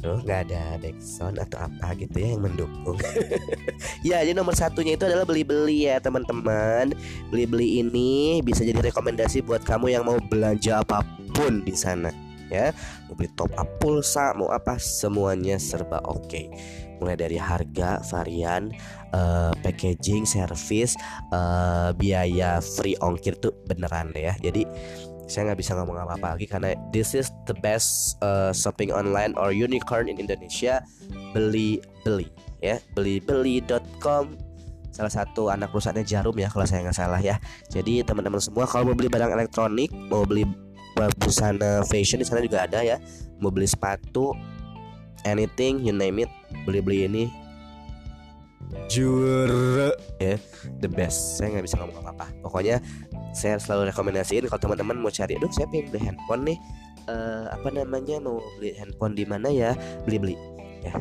Tuh 0.00 0.20
nggak 0.20 0.48
ada 0.48 0.76
backsound 0.80 1.40
atau 1.40 1.64
apa 1.64 1.96
gitu 1.96 2.16
ya 2.16 2.36
yang 2.36 2.48
mendukung? 2.48 2.96
Ya 4.04 4.20
jadi 4.20 4.36
nomor 4.36 4.52
satunya 4.52 5.00
itu 5.00 5.04
adalah 5.08 5.24
beli-beli 5.24 5.88
ya 5.88 5.96
teman-teman. 6.00 6.92
Beli-beli 7.32 7.80
ini 7.80 8.40
bisa 8.44 8.64
jadi 8.64 8.80
rekomendasi 8.84 9.44
buat 9.44 9.64
kamu 9.64 9.96
yang 9.96 10.04
mau 10.04 10.20
belanja 10.28 10.84
apa 10.84 11.00
pun 11.32 11.64
di 11.64 11.72
sana 11.72 12.23
ya. 12.54 12.68
Mau 13.10 13.18
beli 13.18 13.30
top 13.34 13.50
up 13.58 13.66
pulsa 13.82 14.30
mau 14.38 14.48
apa 14.54 14.78
semuanya 14.78 15.58
serba 15.58 15.98
oke. 16.06 16.46
Mulai 17.02 17.18
dari 17.18 17.38
harga 17.38 17.98
varian 18.06 18.70
eh, 19.10 19.52
packaging 19.60 20.22
service 20.22 20.94
eh, 21.34 21.90
biaya 21.98 22.62
free 22.62 22.94
ongkir 23.02 23.34
tuh 23.42 23.50
beneran 23.66 24.14
ya. 24.14 24.38
Jadi 24.38 24.62
saya 25.24 25.50
nggak 25.50 25.60
bisa 25.64 25.72
ngomong 25.72 26.04
apa-apa 26.04 26.36
lagi 26.36 26.44
karena 26.44 26.76
this 26.92 27.16
is 27.16 27.32
the 27.48 27.56
best 27.64 28.20
eh, 28.20 28.52
shopping 28.52 28.92
online 28.92 29.34
or 29.40 29.50
unicorn 29.50 30.06
in 30.06 30.20
Indonesia. 30.20 30.84
Beli 31.34 31.82
beli 32.06 32.30
ya 32.62 32.80
belibeli.com 32.96 34.54
salah 34.94 35.10
satu 35.10 35.50
anak 35.50 35.74
perusahaannya 35.74 36.06
Jarum 36.06 36.38
ya 36.38 36.46
kalau 36.46 36.64
saya 36.64 36.86
nggak 36.86 36.96
salah 36.96 37.18
ya. 37.18 37.36
Jadi 37.66 38.06
teman-teman 38.06 38.38
semua 38.38 38.64
kalau 38.70 38.92
mau 38.92 38.96
beli 38.96 39.10
barang 39.10 39.34
elektronik 39.34 39.90
mau 40.06 40.22
beli 40.22 40.46
busana 41.20 41.82
fashion 41.86 42.22
di 42.22 42.26
sana 42.26 42.40
juga 42.42 42.64
ada 42.64 42.80
ya. 42.80 42.96
Mau 43.42 43.50
beli 43.50 43.66
sepatu 43.66 44.32
anything 45.26 45.82
you 45.82 45.92
name 45.92 46.22
it 46.22 46.30
beli-beli 46.64 47.08
ini. 47.08 47.24
Juara 48.90 49.94
ya 50.18 50.38
the 50.80 50.88
best. 50.88 51.38
Saya 51.38 51.58
nggak 51.58 51.64
bisa 51.66 51.76
ngomong 51.82 52.00
apa-apa. 52.02 52.26
Pokoknya 52.42 52.78
saya 53.34 53.58
selalu 53.58 53.90
rekomendasiin 53.90 54.46
kalau 54.46 54.60
teman-teman 54.70 54.98
mau 54.98 55.10
cari 55.10 55.36
aduh 55.36 55.50
saya 55.50 55.66
pengen 55.70 55.90
beli 55.90 56.00
handphone 56.02 56.42
nih. 56.46 56.58
Eh, 57.04 57.46
apa 57.52 57.68
namanya 57.68 58.16
mau 58.22 58.40
beli 58.56 58.72
handphone 58.80 59.12
di 59.12 59.24
mana 59.28 59.52
ya? 59.52 59.76
Beli-beli. 60.08 60.38
Ya 60.84 60.96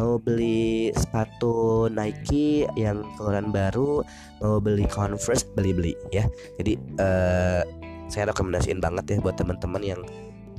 mau 0.00 0.16
beli 0.16 0.88
sepatu 0.96 1.84
Nike 1.92 2.64
yang 2.72 3.04
keluaran 3.20 3.52
baru 3.52 4.00
mau 4.40 4.56
beli 4.56 4.88
Converse 4.88 5.44
beli-beli 5.52 5.92
ya. 6.08 6.24
Jadi 6.56 6.80
eh, 6.96 7.62
saya 8.10 8.34
rekomendasiin 8.34 8.82
banget 8.82 9.16
ya 9.16 9.16
buat 9.22 9.38
teman-teman 9.38 9.80
yang 9.80 10.00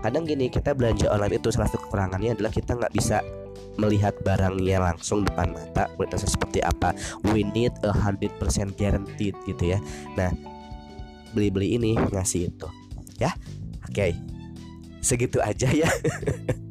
kadang 0.01 0.25
gini 0.25 0.49
kita 0.49 0.73
belanja 0.73 1.11
online 1.13 1.37
itu 1.37 1.53
salah 1.53 1.69
satu 1.69 1.85
kekurangannya 1.85 2.33
adalah 2.33 2.49
kita 2.49 2.73
nggak 2.73 2.95
bisa 2.95 3.21
melihat 3.79 4.15
barangnya 4.25 4.81
langsung 4.81 5.23
depan 5.23 5.55
mata 5.55 5.87
kualitasnya 5.95 6.31
seperti 6.31 6.59
apa. 6.63 6.91
We 7.31 7.45
need 7.47 7.71
a 7.85 7.93
hundred 7.93 8.33
percent 8.41 8.75
guaranteed 8.75 9.37
gitu 9.47 9.77
ya. 9.77 9.79
Nah 10.17 10.33
beli-beli 11.31 11.79
ini 11.79 11.95
ngasih 11.95 12.51
itu. 12.51 12.67
Ya? 13.21 13.31
Oke. 13.87 14.17
Segitu 14.99 15.39
aja 15.39 15.69
ya. 15.71 15.87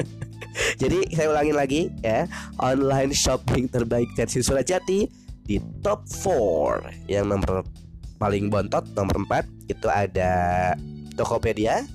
Jadi 0.80 1.12
saya 1.16 1.32
ulangin 1.32 1.56
lagi 1.56 1.88
ya. 2.04 2.28
Online 2.60 3.14
shopping 3.14 3.70
terbaik 3.70 4.12
versi 4.12 4.44
Surajati 4.44 5.08
di 5.40 5.56
top 5.82 6.06
4 6.06 7.10
yang 7.10 7.26
nomor 7.26 7.66
paling 8.20 8.52
bontot 8.52 8.84
nomor 8.92 9.24
4 9.24 9.72
itu 9.72 9.88
ada 9.88 10.32
Tokopedia. 11.16 11.88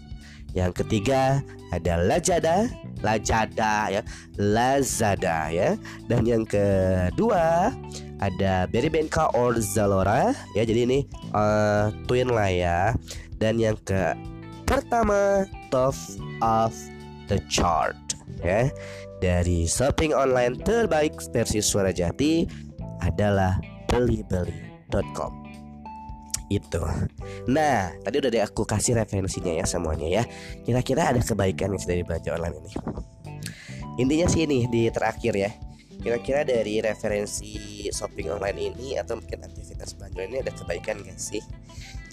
Yang 0.58 0.82
ketiga 0.84 1.46
ada 1.70 2.02
Lazada. 2.02 2.66
Lazada 3.06 3.94
ya. 3.94 4.02
Lazada 4.42 5.54
ya. 5.54 5.78
Dan 6.10 6.26
yang 6.26 6.44
kedua 6.44 7.70
ada 8.18 8.66
Berrybenka 8.66 9.30
or 9.38 9.54
Zalora 9.62 10.34
ya. 10.58 10.66
Jadi 10.66 10.82
ini 10.90 11.00
eh, 11.38 11.86
twin 12.10 12.34
lah 12.34 12.50
ya. 12.50 12.80
Dan 13.38 13.62
yang 13.62 13.78
ke 13.86 14.18
pertama 14.66 15.46
top 15.70 15.94
of 16.42 16.74
the 17.30 17.38
chart 17.46 17.96
ya. 18.42 18.74
Dari 19.22 19.70
shopping 19.70 20.12
online 20.12 20.60
terbaik 20.60 21.22
versi 21.32 21.62
Suara 21.64 21.94
Jati 21.94 22.44
adalah 23.06 23.62
belibeli.com 23.88 25.45
itu. 26.50 26.82
Nah, 27.50 27.94
tadi 28.06 28.16
udah 28.22 28.32
aku 28.46 28.64
kasih 28.66 28.98
referensinya 28.98 29.54
ya 29.54 29.66
semuanya 29.66 30.08
ya. 30.08 30.24
Kira-kira 30.62 31.14
ada 31.14 31.22
kebaikan 31.22 31.74
yang 31.74 31.84
dari 31.84 32.02
belanja 32.06 32.30
online 32.36 32.56
ini. 32.62 32.72
Intinya 33.96 34.28
sih 34.28 34.44
ini 34.44 34.68
di 34.68 34.92
terakhir 34.92 35.34
ya. 35.34 35.52
Kira-kira 36.06 36.46
dari 36.46 36.84
referensi 36.84 37.88
shopping 37.90 38.30
online 38.30 38.60
ini 38.74 39.00
atau 39.00 39.18
mungkin 39.18 39.42
aktivitas 39.42 39.98
belanja 39.98 40.22
ini 40.22 40.38
ada 40.44 40.52
kebaikan 40.54 41.02
gak 41.02 41.18
sih? 41.18 41.42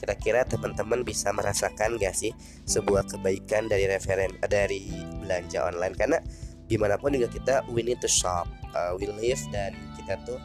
Kira-kira 0.00 0.48
teman-teman 0.48 1.04
bisa 1.04 1.28
merasakan 1.34 2.00
gak 2.00 2.14
sih 2.16 2.32
sebuah 2.64 3.04
kebaikan 3.10 3.68
dari 3.68 3.84
referen 3.90 4.32
dari 4.48 4.88
belanja 5.20 5.68
online 5.68 5.94
karena 5.98 6.18
gimana 6.70 6.96
pun 6.96 7.12
juga 7.12 7.28
kita 7.28 7.54
we 7.68 7.84
need 7.84 8.00
to 8.00 8.08
shop, 8.08 8.48
uh, 8.72 8.96
we 8.96 9.04
live 9.18 9.42
dan 9.52 9.76
kita 9.98 10.16
tuh 10.24 10.40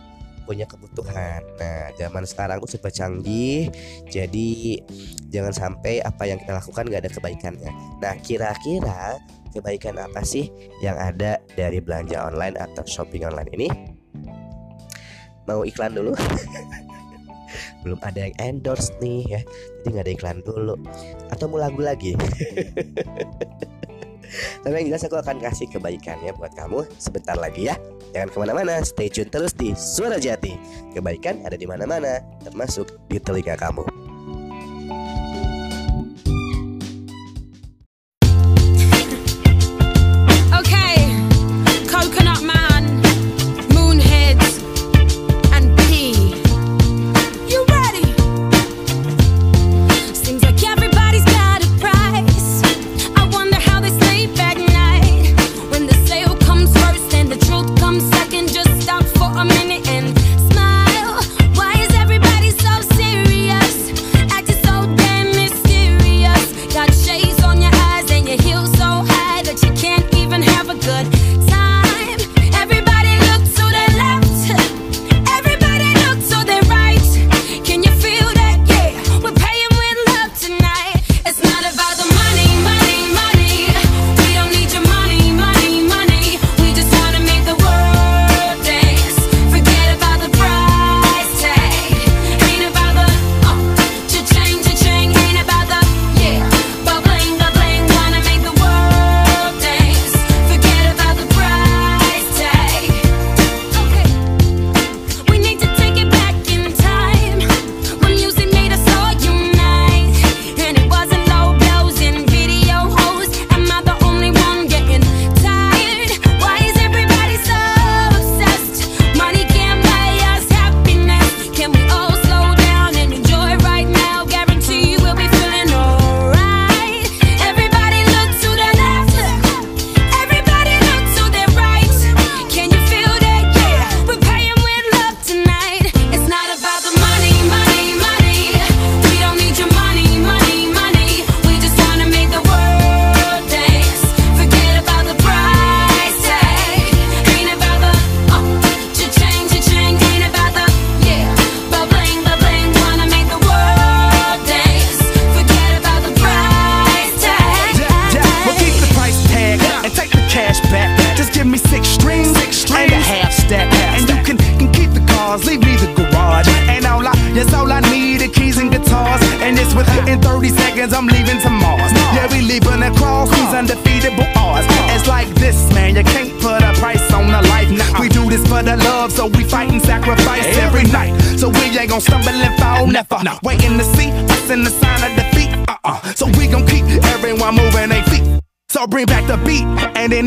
punya 0.47 0.63
kebutuhan. 0.63 1.43
Nah, 1.59 1.91
zaman 1.99 2.23
sekarang 2.23 2.63
tuh 2.63 2.71
serba 2.71 2.87
canggih, 2.87 3.67
jadi 4.07 4.79
jangan 5.27 5.51
sampai 5.51 5.99
apa 5.99 6.23
yang 6.23 6.39
kita 6.39 6.55
lakukan 6.55 6.87
gak 6.87 7.03
ada 7.03 7.11
kebaikannya. 7.11 7.71
Nah, 7.99 8.15
kira-kira 8.23 9.19
kebaikan 9.51 9.99
apa 9.99 10.23
sih 10.23 10.47
yang 10.79 10.95
ada 10.95 11.43
dari 11.59 11.83
belanja 11.83 12.23
online 12.23 12.55
atau 12.55 12.87
shopping 12.87 13.27
online 13.27 13.51
ini? 13.51 13.67
Mau 15.43 15.67
iklan 15.67 15.91
dulu? 15.91 16.15
Belum 17.83 17.99
ada 18.03 18.27
yang 18.27 18.35
endorse 18.39 18.91
nih 18.99 19.23
ya, 19.27 19.41
jadi 19.83 19.87
nggak 19.87 20.03
ada 20.03 20.11
iklan 20.11 20.39
dulu. 20.43 20.75
Atau 21.31 21.47
mau 21.47 21.59
lagu 21.59 21.79
lagi? 21.79 22.15
Tapi 24.63 24.83
yang 24.83 24.91
jelas 24.91 25.07
aku 25.07 25.15
akan 25.15 25.39
kasih 25.39 25.71
kebaikannya 25.71 26.35
buat 26.35 26.51
kamu 26.51 26.83
sebentar 26.99 27.39
lagi 27.39 27.71
ya. 27.71 27.79
Jangan 28.17 28.33
ke 28.33 28.37
mana-mana, 28.41 28.81
stay 28.81 29.13
tune 29.13 29.29
terus 29.29 29.53
di 29.53 29.77
Suara 29.77 30.17
Jati. 30.17 30.57
Kebaikan 30.97 31.45
ada 31.45 31.53
di 31.53 31.69
mana-mana, 31.69 32.17
termasuk 32.41 32.97
di 33.13 33.21
telinga 33.21 33.53
kamu. 33.53 34.06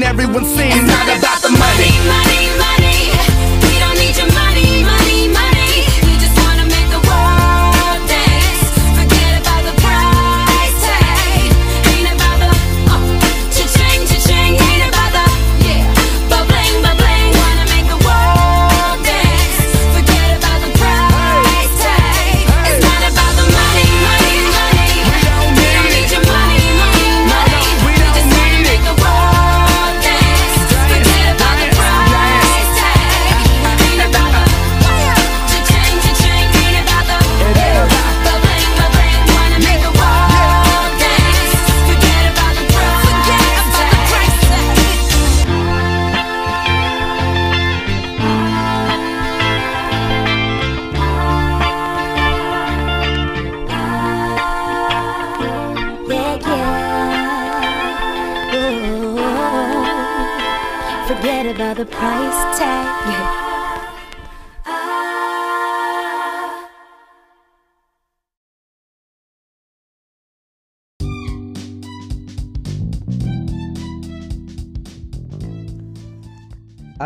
And 0.03 0.18
then 0.18 0.26
everyone 0.26 0.44
sings. 0.44 0.74
It's 0.74 0.86
not 0.86 1.18
about 1.18 1.42
the 1.42 1.51
money, 1.51 1.90
money, 2.09 2.48
money. 2.48 2.59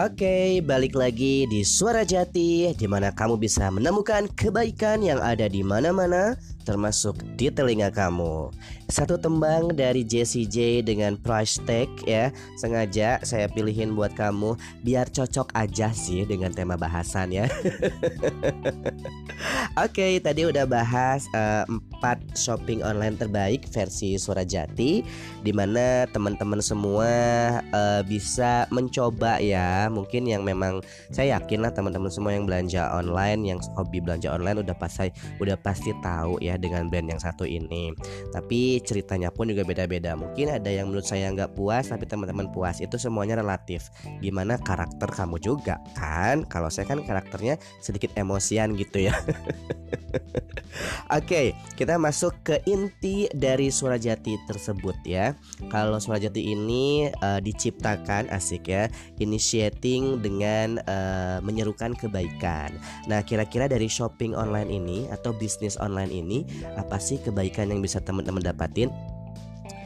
Oke, 0.04 0.60
balik 0.60 1.00
lagi 1.00 1.48
di 1.48 1.64
Suara 1.64 2.04
Jati 2.04 2.68
di 2.76 2.84
mana 2.84 3.08
kamu 3.08 3.40
bisa 3.40 3.72
menemukan 3.72 4.28
kebaikan 4.36 5.00
yang 5.00 5.16
ada 5.16 5.48
di 5.48 5.64
mana-mana 5.64 6.36
termasuk 6.68 7.24
di 7.40 7.48
telinga 7.48 7.88
kamu. 7.88 8.52
Satu 8.84 9.16
tembang 9.16 9.72
dari 9.72 10.04
Jessie 10.04 10.44
J 10.44 10.84
dengan 10.84 11.16
price 11.16 11.56
tag 11.64 11.88
ya. 12.04 12.28
Sengaja 12.60 13.16
saya 13.24 13.48
pilihin 13.48 13.96
buat 13.96 14.12
kamu 14.12 14.60
biar 14.84 15.08
cocok 15.08 15.56
aja 15.56 15.88
sih 15.96 16.28
dengan 16.28 16.52
tema 16.52 16.76
bahasan 16.76 17.32
ya. 17.32 17.48
Oke, 19.74 20.22
tadi 20.22 20.46
udah 20.46 20.70
bahas 20.70 21.26
empat 21.34 22.22
shopping 22.38 22.86
online 22.86 23.18
terbaik 23.18 23.66
versi 23.74 24.14
Suara 24.14 24.46
Jati 24.46 25.02
di 25.42 25.50
mana 25.50 26.06
teman-teman 26.14 26.62
semua 26.62 27.10
eh, 27.58 28.02
bisa 28.06 28.70
mencoba 28.70 29.42
ya. 29.42 29.90
Mungkin 29.90 30.30
yang 30.30 30.46
memang 30.46 30.78
saya 31.10 31.42
yakin 31.42 31.66
lah 31.66 31.74
teman-teman 31.74 32.06
semua 32.06 32.38
yang 32.38 32.46
belanja 32.46 32.86
online, 32.94 33.50
yang 33.50 33.58
hobi 33.74 33.98
belanja 33.98 34.30
online 34.30 34.62
udah 34.62 34.78
pasti 34.78 35.10
udah 35.42 35.58
pasti 35.58 35.90
tahu 36.06 36.38
ya 36.38 36.54
dengan 36.54 36.86
brand 36.86 37.10
yang 37.10 37.18
satu 37.18 37.42
ini. 37.42 37.90
Tapi 38.30 38.78
ceritanya 38.78 39.34
pun 39.34 39.50
juga 39.50 39.66
beda-beda. 39.66 40.14
Mungkin 40.14 40.54
ada 40.54 40.70
yang 40.70 40.94
menurut 40.94 41.10
saya 41.10 41.34
nggak 41.34 41.58
puas, 41.58 41.90
tapi 41.90 42.06
teman-teman 42.06 42.46
puas. 42.54 42.78
Itu 42.78 42.94
semuanya 42.94 43.42
relatif. 43.42 43.90
Gimana 44.22 44.54
karakter 44.54 45.10
kamu 45.10 45.42
juga 45.42 45.82
kan? 45.98 46.46
Kalau 46.46 46.70
saya 46.70 46.86
kan 46.86 47.02
karakternya 47.02 47.58
sedikit 47.82 48.14
emosian 48.14 48.78
gitu 48.78 49.10
ya. 49.10 49.18
Oke, 51.18 51.54
kita 51.78 51.96
masuk 52.00 52.34
ke 52.42 52.56
inti 52.66 53.30
dari 53.30 53.70
suara 53.70 54.00
jati 54.00 54.34
tersebut 54.48 54.96
ya. 55.06 55.38
Kalau 55.70 55.98
suara 56.02 56.18
jati 56.18 56.54
ini 56.54 57.08
eh, 57.08 57.40
diciptakan 57.40 58.30
asik 58.30 58.68
ya, 58.68 58.90
initiating 59.22 60.20
dengan 60.20 60.82
eh, 60.82 61.38
menyerukan 61.44 61.94
kebaikan. 61.94 62.74
Nah, 63.06 63.22
kira-kira 63.22 63.70
dari 63.70 63.86
shopping 63.86 64.34
online 64.34 64.70
ini 64.70 65.06
atau 65.10 65.30
bisnis 65.36 65.78
online 65.78 66.10
ini 66.10 66.44
apa 66.74 66.98
sih 66.98 67.20
kebaikan 67.22 67.70
yang 67.70 67.80
bisa 67.80 68.02
teman-teman 68.02 68.42
dapatin? 68.42 68.90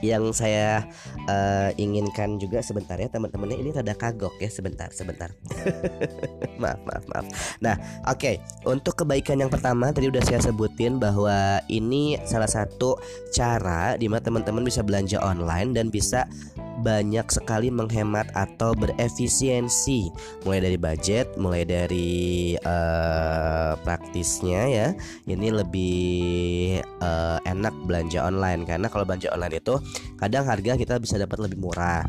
Yang 0.05 0.45
saya 0.45 0.87
eh, 1.27 1.71
inginkan 1.79 2.39
juga 2.39 2.63
sebentar 2.63 2.99
ya 2.99 3.11
teman-temannya 3.11 3.59
ini 3.59 3.71
rada 3.75 3.95
kagok 3.95 4.39
ya 4.39 4.51
sebentar 4.51 4.91
sebentar. 4.95 5.35
maaf 6.63 6.81
maaf 6.87 7.05
maaf. 7.11 7.27
Nah 7.63 7.77
Oke, 8.09 8.41
untuk 8.65 9.05
kebaikan 9.05 9.37
yang 9.37 9.53
pertama 9.53 9.91
tadi 9.93 10.09
udah 10.09 10.25
saya 10.25 10.41
sebutin 10.41 10.97
bahwa 10.97 11.61
ini 11.69 12.17
salah 12.25 12.49
satu 12.49 12.97
cara 13.35 14.01
di 14.01 14.09
mana 14.09 14.25
teman-teman 14.25 14.65
bisa 14.65 14.81
belanja 14.81 15.21
online 15.21 15.77
dan 15.77 15.93
bisa 15.93 16.25
banyak 16.79 17.27
sekali 17.29 17.69
menghemat 17.69 18.31
atau 18.35 18.73
berefisiensi 18.75 20.11
mulai 20.47 20.61
dari 20.63 20.79
budget, 20.79 21.27
mulai 21.37 21.63
dari 21.67 22.55
eh, 22.55 23.73
praktisnya 23.83 24.63
ya. 24.71 24.89
Ini 25.27 25.49
lebih 25.53 26.79
eh, 26.83 27.39
enak 27.43 27.75
belanja 27.85 28.23
online 28.25 28.63
karena 28.67 28.87
kalau 28.87 29.05
belanja 29.05 29.31
online 29.35 29.59
itu 29.59 29.75
kadang 30.17 30.47
harga 30.47 30.79
kita 30.79 30.95
bisa 31.03 31.19
dapat 31.19 31.51
lebih 31.51 31.59
murah 31.59 32.07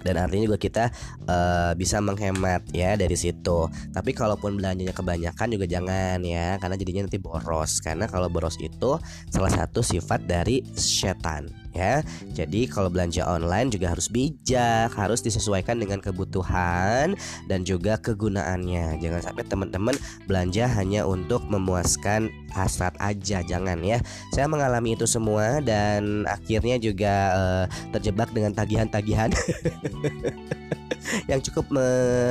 dan 0.00 0.16
artinya 0.16 0.52
juga 0.52 0.58
kita 0.60 0.84
eh, 1.28 1.72
bisa 1.76 2.00
menghemat 2.00 2.64
ya 2.72 2.96
dari 2.96 3.16
situ. 3.16 3.68
Tapi 3.92 4.10
kalaupun 4.16 4.56
belanjanya 4.56 4.96
kebanyakan 4.96 5.48
juga 5.52 5.66
jangan 5.68 6.18
ya, 6.24 6.56
karena 6.56 6.76
jadinya 6.80 7.02
nanti 7.06 7.20
boros. 7.20 7.80
Karena 7.84 8.08
kalau 8.08 8.32
boros 8.32 8.56
itu 8.60 8.96
salah 9.28 9.52
satu 9.52 9.84
sifat 9.84 10.24
dari 10.24 10.64
setan 10.72 11.52
ya. 11.74 12.02
Jadi 12.34 12.66
kalau 12.70 12.88
belanja 12.92 13.26
online 13.26 13.70
juga 13.72 13.92
harus 13.92 14.10
bijak, 14.10 14.92
harus 14.94 15.20
disesuaikan 15.22 15.78
dengan 15.78 15.98
kebutuhan 16.02 17.14
dan 17.46 17.60
juga 17.62 17.98
kegunaannya. 17.98 18.98
Jangan 19.00 19.20
sampai 19.22 19.44
teman-teman 19.46 19.94
belanja 20.26 20.66
hanya 20.78 21.06
untuk 21.06 21.44
memuaskan 21.46 22.30
hasrat 22.50 22.94
aja, 22.98 23.42
jangan 23.46 23.78
ya. 23.80 24.02
Saya 24.34 24.50
mengalami 24.50 24.98
itu 24.98 25.06
semua 25.06 25.62
dan 25.62 26.26
akhirnya 26.26 26.76
juga 26.76 27.14
eh, 27.34 27.64
terjebak 27.94 28.34
dengan 28.34 28.52
tagihan-tagihan 28.54 29.30
yang 31.30 31.40
cukup 31.40 31.66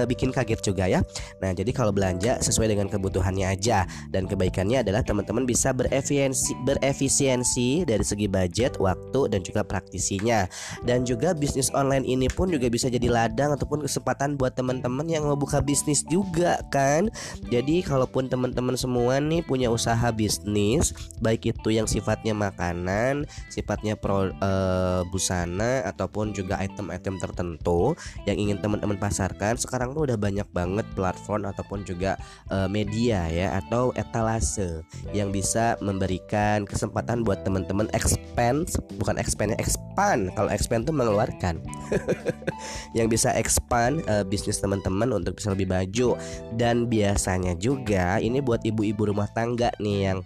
bikin 0.06 0.30
kaget 0.30 0.62
juga 0.62 0.86
ya. 0.86 1.02
Nah, 1.44 1.52
jadi 1.52 1.70
kalau 1.74 1.90
belanja 1.92 2.40
sesuai 2.40 2.72
dengan 2.72 2.88
kebutuhannya 2.88 3.48
aja 3.50 3.86
dan 4.14 4.30
kebaikannya 4.30 4.84
adalah 4.86 5.02
teman-teman 5.04 5.44
bisa 5.44 5.74
berefisiensi 5.74 6.56
berefisiensi 6.64 7.84
dari 7.88 8.04
segi 8.06 8.28
budget, 8.30 8.78
waktu 8.78 9.29
dan 9.30 9.46
juga 9.46 9.62
praktisinya. 9.62 10.50
Dan 10.84 11.06
juga 11.06 11.38
bisnis 11.38 11.70
online 11.72 12.04
ini 12.04 12.26
pun 12.26 12.50
juga 12.50 12.66
bisa 12.68 12.90
jadi 12.90 13.06
ladang 13.08 13.54
ataupun 13.54 13.86
kesempatan 13.86 14.36
buat 14.36 14.58
teman-teman 14.58 15.06
yang 15.06 15.30
mau 15.30 15.38
buka 15.38 15.62
bisnis 15.62 16.02
juga 16.10 16.58
kan. 16.74 17.14
Jadi 17.54 17.86
kalaupun 17.86 18.28
teman-teman 18.28 18.74
semua 18.74 19.22
nih 19.22 19.46
punya 19.46 19.70
usaha 19.70 20.10
bisnis, 20.10 20.92
baik 21.22 21.54
itu 21.54 21.70
yang 21.70 21.86
sifatnya 21.86 22.34
makanan, 22.34 23.30
sifatnya 23.54 23.94
pro 23.94 24.34
eh, 24.34 25.02
busana 25.14 25.86
ataupun 25.86 26.34
juga 26.34 26.58
item-item 26.58 27.22
tertentu 27.22 27.94
yang 28.26 28.40
ingin 28.40 28.58
teman-teman 28.58 28.98
pasarkan 28.98 29.60
sekarang 29.60 29.94
tuh 29.94 30.10
udah 30.10 30.18
banyak 30.18 30.48
banget 30.50 30.88
platform 30.98 31.46
ataupun 31.46 31.84
juga 31.84 32.16
eh, 32.50 32.68
media 32.72 33.28
ya 33.28 33.60
atau 33.60 33.92
etalase 33.94 34.82
yang 35.12 35.30
bisa 35.30 35.76
memberikan 35.84 36.64
kesempatan 36.64 37.22
buat 37.28 37.44
teman-teman 37.44 37.92
expand 37.92 38.66
bukan 38.96 39.19
expand 39.20 39.54
expand. 39.60 40.32
Kalau 40.34 40.50
expand 40.50 40.88
tuh 40.88 40.96
mengeluarkan. 40.96 41.60
Yang 42.98 43.08
bisa 43.20 43.30
expand 43.36 44.02
eh, 44.08 44.24
bisnis 44.24 44.64
teman-teman 44.64 45.12
untuk 45.12 45.38
bisa 45.38 45.52
lebih 45.52 45.68
maju. 45.68 46.16
Dan 46.56 46.88
biasanya 46.88 47.54
juga 47.60 48.18
ini 48.24 48.40
buat 48.40 48.64
ibu-ibu 48.64 49.12
rumah 49.12 49.28
tangga 49.36 49.70
nih 49.78 50.12
yang 50.12 50.20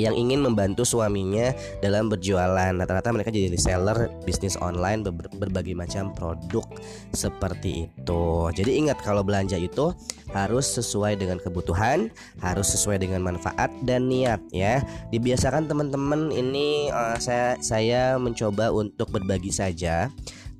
yang 0.00 0.16
ingin 0.16 0.40
membantu 0.40 0.88
suaminya 0.88 1.52
dalam 1.84 2.08
berjualan. 2.08 2.72
Rata-rata 2.72 3.12
mereka 3.12 3.28
jadi 3.28 3.52
reseller 3.52 4.08
bisnis 4.24 4.56
online 4.56 5.04
ber- 5.04 5.28
berbagai 5.36 5.76
macam 5.76 6.16
produk 6.16 6.64
seperti 7.12 7.84
itu. 7.86 8.24
Jadi 8.56 8.80
ingat 8.80 9.04
kalau 9.04 9.20
belanja 9.20 9.60
itu 9.60 9.92
harus 10.32 10.64
sesuai 10.64 11.20
dengan 11.20 11.36
kebutuhan, 11.36 12.08
harus 12.40 12.72
sesuai 12.72 13.04
dengan 13.04 13.20
manfaat 13.20 13.68
dan 13.84 14.08
niat 14.08 14.40
ya. 14.50 14.80
Dibiasakan 15.12 15.68
teman-teman 15.68 16.32
ini 16.32 16.88
eh, 16.88 17.16
saya 17.20 17.60
saya 17.60 18.16
mencoba 18.16 18.72
untuk 18.72 19.12
berbagi 19.12 19.52
saja 19.52 20.08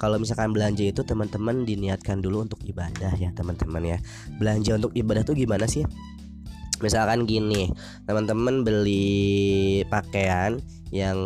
kalau 0.01 0.17
misalkan 0.17 0.57
belanja 0.57 0.89
itu 0.89 1.05
teman-teman 1.05 1.69
diniatkan 1.69 2.25
dulu 2.25 2.49
untuk 2.49 2.61
ibadah 2.65 3.13
ya 3.21 3.29
teman-teman 3.37 3.85
ya 3.85 3.99
belanja 4.41 4.81
untuk 4.81 4.97
ibadah 4.97 5.23
tuh 5.23 5.37
gimana 5.37 5.69
sih 5.69 5.85
misalkan 6.81 7.29
gini 7.29 7.71
teman-teman 8.09 8.65
beli 8.65 9.85
pakaian 9.89 10.61
yang 10.91 11.19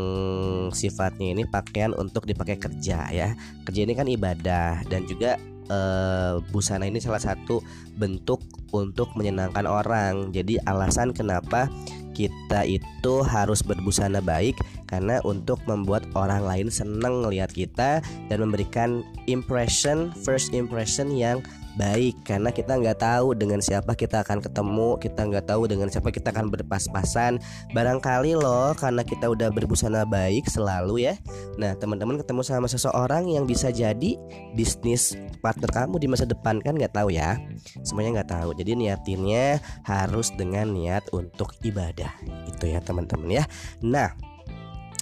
sifatnya 0.71 1.33
ini 1.33 1.43
pakaian 1.49 1.97
untuk 1.97 2.29
dipakai 2.29 2.61
kerja 2.61 3.09
ya. 3.09 3.33
Kerja 3.65 3.81
ini 3.89 3.97
kan 3.97 4.07
ibadah 4.07 4.85
dan 4.93 5.09
juga 5.09 5.41
eh, 5.73 6.35
busana 6.53 6.85
ini 6.85 7.01
salah 7.01 7.21
satu 7.21 7.65
bentuk 7.97 8.45
untuk 8.77 9.09
menyenangkan 9.17 9.65
orang. 9.65 10.31
Jadi 10.37 10.61
alasan 10.69 11.17
kenapa 11.17 11.73
kita 12.15 12.63
itu 12.63 13.15
harus 13.27 13.61
berbusana 13.61 14.23
baik 14.23 14.55
karena 14.87 15.19
untuk 15.27 15.59
membuat 15.67 16.07
orang 16.15 16.47
lain 16.47 16.69
seneng 16.71 17.27
ngelihat 17.27 17.51
kita 17.51 17.99
dan 18.31 18.39
memberikan 18.39 19.03
impression 19.27 20.15
first 20.23 20.55
impression 20.55 21.11
yang 21.11 21.43
baik 21.75 22.23
karena 22.23 22.55
kita 22.55 22.79
nggak 22.79 23.03
tahu 23.03 23.35
dengan 23.35 23.59
siapa 23.59 23.99
kita 23.99 24.23
akan 24.23 24.39
ketemu 24.39 24.99
kita 25.03 25.21
nggak 25.27 25.47
tahu 25.51 25.67
dengan 25.67 25.91
siapa 25.91 26.15
kita 26.15 26.31
akan 26.31 26.51
berpas-pasan. 26.51 27.43
Barangkali 27.75 28.39
loh 28.39 28.73
karena 28.79 29.03
kita 29.03 29.31
udah 29.31 29.51
berbusana 29.51 30.07
baik 30.07 30.47
selalu 30.47 31.11
ya. 31.11 31.15
Nah 31.59 31.75
teman-teman 31.75 32.19
ketemu 32.19 32.43
sama 32.47 32.71
seseorang 32.71 33.27
yang 33.27 33.45
bisa 33.45 33.75
jadi 33.75 34.17
bisnis 34.55 35.19
partner 35.43 35.71
kamu 35.71 35.99
di 35.99 36.07
masa 36.07 36.25
depan 36.25 36.63
kan 36.63 36.79
nggak 36.79 36.95
tahu 36.95 37.11
ya? 37.11 37.39
Semuanya 37.83 38.23
nggak 38.23 38.31
tahu. 38.31 38.51
Jadi 38.55 38.79
niatinnya 38.79 39.59
harus 39.83 40.31
dengan 40.35 40.71
niat 40.71 41.11
untuk 41.11 41.55
ibadah 41.67 42.11
itu 42.47 42.71
ya 42.71 42.79
teman-teman 42.79 43.43
ya. 43.43 43.45
Nah 43.83 44.15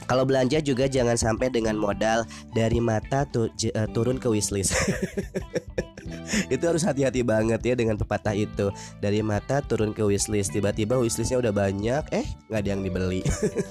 kalau 0.08 0.26
belanja 0.26 0.58
juga 0.60 0.90
jangan 0.90 1.14
sampai 1.14 1.48
dengan 1.48 1.78
modal 1.78 2.26
dari 2.52 2.82
mata 2.82 3.24
tu- 3.28 3.48
eh, 3.48 3.88
turun 3.94 4.18
ke 4.18 4.26
wishlist. 4.28 4.74
itu 6.54 6.64
harus 6.64 6.82
hati-hati 6.84 7.24
banget 7.24 7.60
ya 7.62 7.74
dengan 7.76 7.96
pepatah 7.96 8.34
itu. 8.36 8.70
Dari 9.00 9.20
mata 9.20 9.60
turun 9.64 9.92
ke 9.96 10.02
wishlist, 10.04 10.52
tiba-tiba 10.54 10.98
wishlistnya 10.98 11.40
udah 11.40 11.52
banyak, 11.52 12.04
eh 12.12 12.26
nggak 12.48 12.60
ada 12.60 12.68
yang 12.68 12.82
dibeli. 12.84 13.22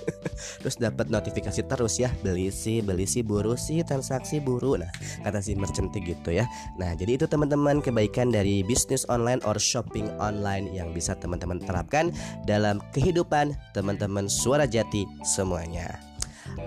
Terus 0.62 0.76
dapat 0.82 1.14
notifikasi 1.14 1.62
terus 1.70 2.02
ya, 2.02 2.10
beli 2.26 2.50
sih, 2.50 2.82
beli 2.82 3.06
sih, 3.06 3.22
buru 3.22 3.54
sih, 3.54 3.86
transaksi 3.86 4.42
buru. 4.42 4.74
Nah, 4.82 4.90
kata 5.22 5.38
si 5.38 5.54
merchant 5.54 5.94
gitu 5.94 6.34
ya. 6.34 6.50
Nah, 6.82 6.98
jadi 6.98 7.22
itu 7.22 7.26
teman-teman 7.30 7.78
kebaikan 7.78 8.34
dari 8.34 8.66
bisnis 8.66 9.06
online 9.06 9.42
or 9.46 9.62
shopping 9.62 10.10
online 10.18 10.70
yang 10.74 10.90
bisa 10.98 11.14
teman-teman 11.14 11.62
terapkan 11.62 12.10
dalam 12.50 12.82
kehidupan 12.96 13.54
teman-teman 13.78 14.26
suara 14.26 14.66
jati 14.66 15.06
semuanya. 15.22 16.11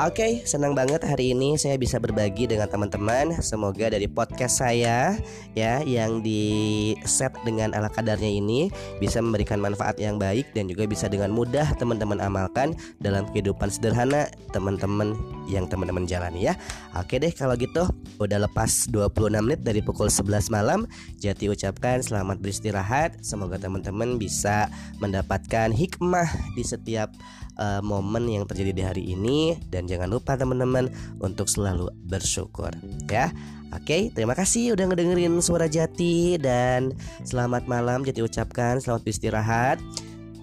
Oke, 0.02 0.42
senang 0.42 0.74
banget 0.74 1.06
hari 1.06 1.36
ini 1.36 1.54
saya 1.54 1.78
bisa 1.78 2.02
berbagi 2.02 2.50
dengan 2.50 2.66
teman-teman. 2.66 3.38
Semoga 3.38 3.92
dari 3.92 4.10
podcast 4.10 4.58
saya 4.58 5.14
ya 5.54 5.84
yang 5.86 6.18
di 6.18 6.92
set 7.06 7.30
dengan 7.46 7.70
ala 7.76 7.86
kadarnya 7.86 8.26
ini 8.26 8.72
bisa 8.98 9.22
memberikan 9.22 9.62
manfaat 9.62 9.94
yang 10.02 10.18
baik 10.18 10.50
dan 10.50 10.66
juga 10.66 10.90
bisa 10.90 11.06
dengan 11.06 11.30
mudah 11.30 11.78
teman-teman 11.78 12.18
amalkan 12.18 12.74
dalam 12.98 13.28
kehidupan 13.30 13.70
sederhana 13.70 14.26
teman-teman 14.50 15.14
yang 15.46 15.70
teman-teman 15.70 16.08
jalani 16.10 16.50
ya. 16.50 16.58
Oke 16.98 17.22
deh 17.22 17.30
kalau 17.30 17.54
gitu 17.54 17.86
udah 18.18 18.50
lepas 18.50 18.90
26 18.90 19.14
menit 19.46 19.62
dari 19.62 19.78
pukul 19.78 20.10
11 20.10 20.50
malam. 20.50 20.90
Jati 21.22 21.46
ucapkan 21.52 22.02
selamat 22.02 22.42
beristirahat. 22.42 23.20
Semoga 23.22 23.62
teman-teman 23.62 24.18
bisa 24.18 24.66
mendapatkan 24.98 25.70
hikmah 25.70 26.26
di 26.58 26.66
setiap 26.66 27.14
eh, 27.58 27.82
momen 27.82 28.26
yang 28.30 28.44
terjadi 28.46 28.72
di 28.72 28.82
hari 28.82 29.04
ini 29.14 29.58
dan 29.70 29.86
jangan 29.86 30.10
lupa 30.10 30.38
teman-teman 30.38 30.90
untuk 31.20 31.50
selalu 31.50 31.90
bersyukur 32.06 32.70
ya. 33.10 33.32
Oke, 33.74 34.14
terima 34.14 34.38
kasih 34.38 34.78
udah 34.78 34.86
ngedengerin 34.86 35.34
suara 35.42 35.66
Jati 35.66 36.38
dan 36.38 36.94
selamat 37.26 37.66
malam 37.66 38.06
Jati 38.06 38.22
ucapkan 38.22 38.78
selamat 38.78 39.02
beristirahat 39.02 39.82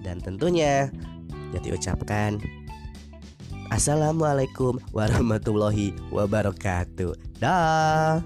dan 0.03 0.19
tentunya 0.19 0.91
Jati 1.55 1.71
ucapkan 1.71 2.43
Assalamualaikum 3.71 4.83
warahmatullahi 4.91 5.95
wabarakatuh. 6.11 7.15
Dah. 7.39 8.19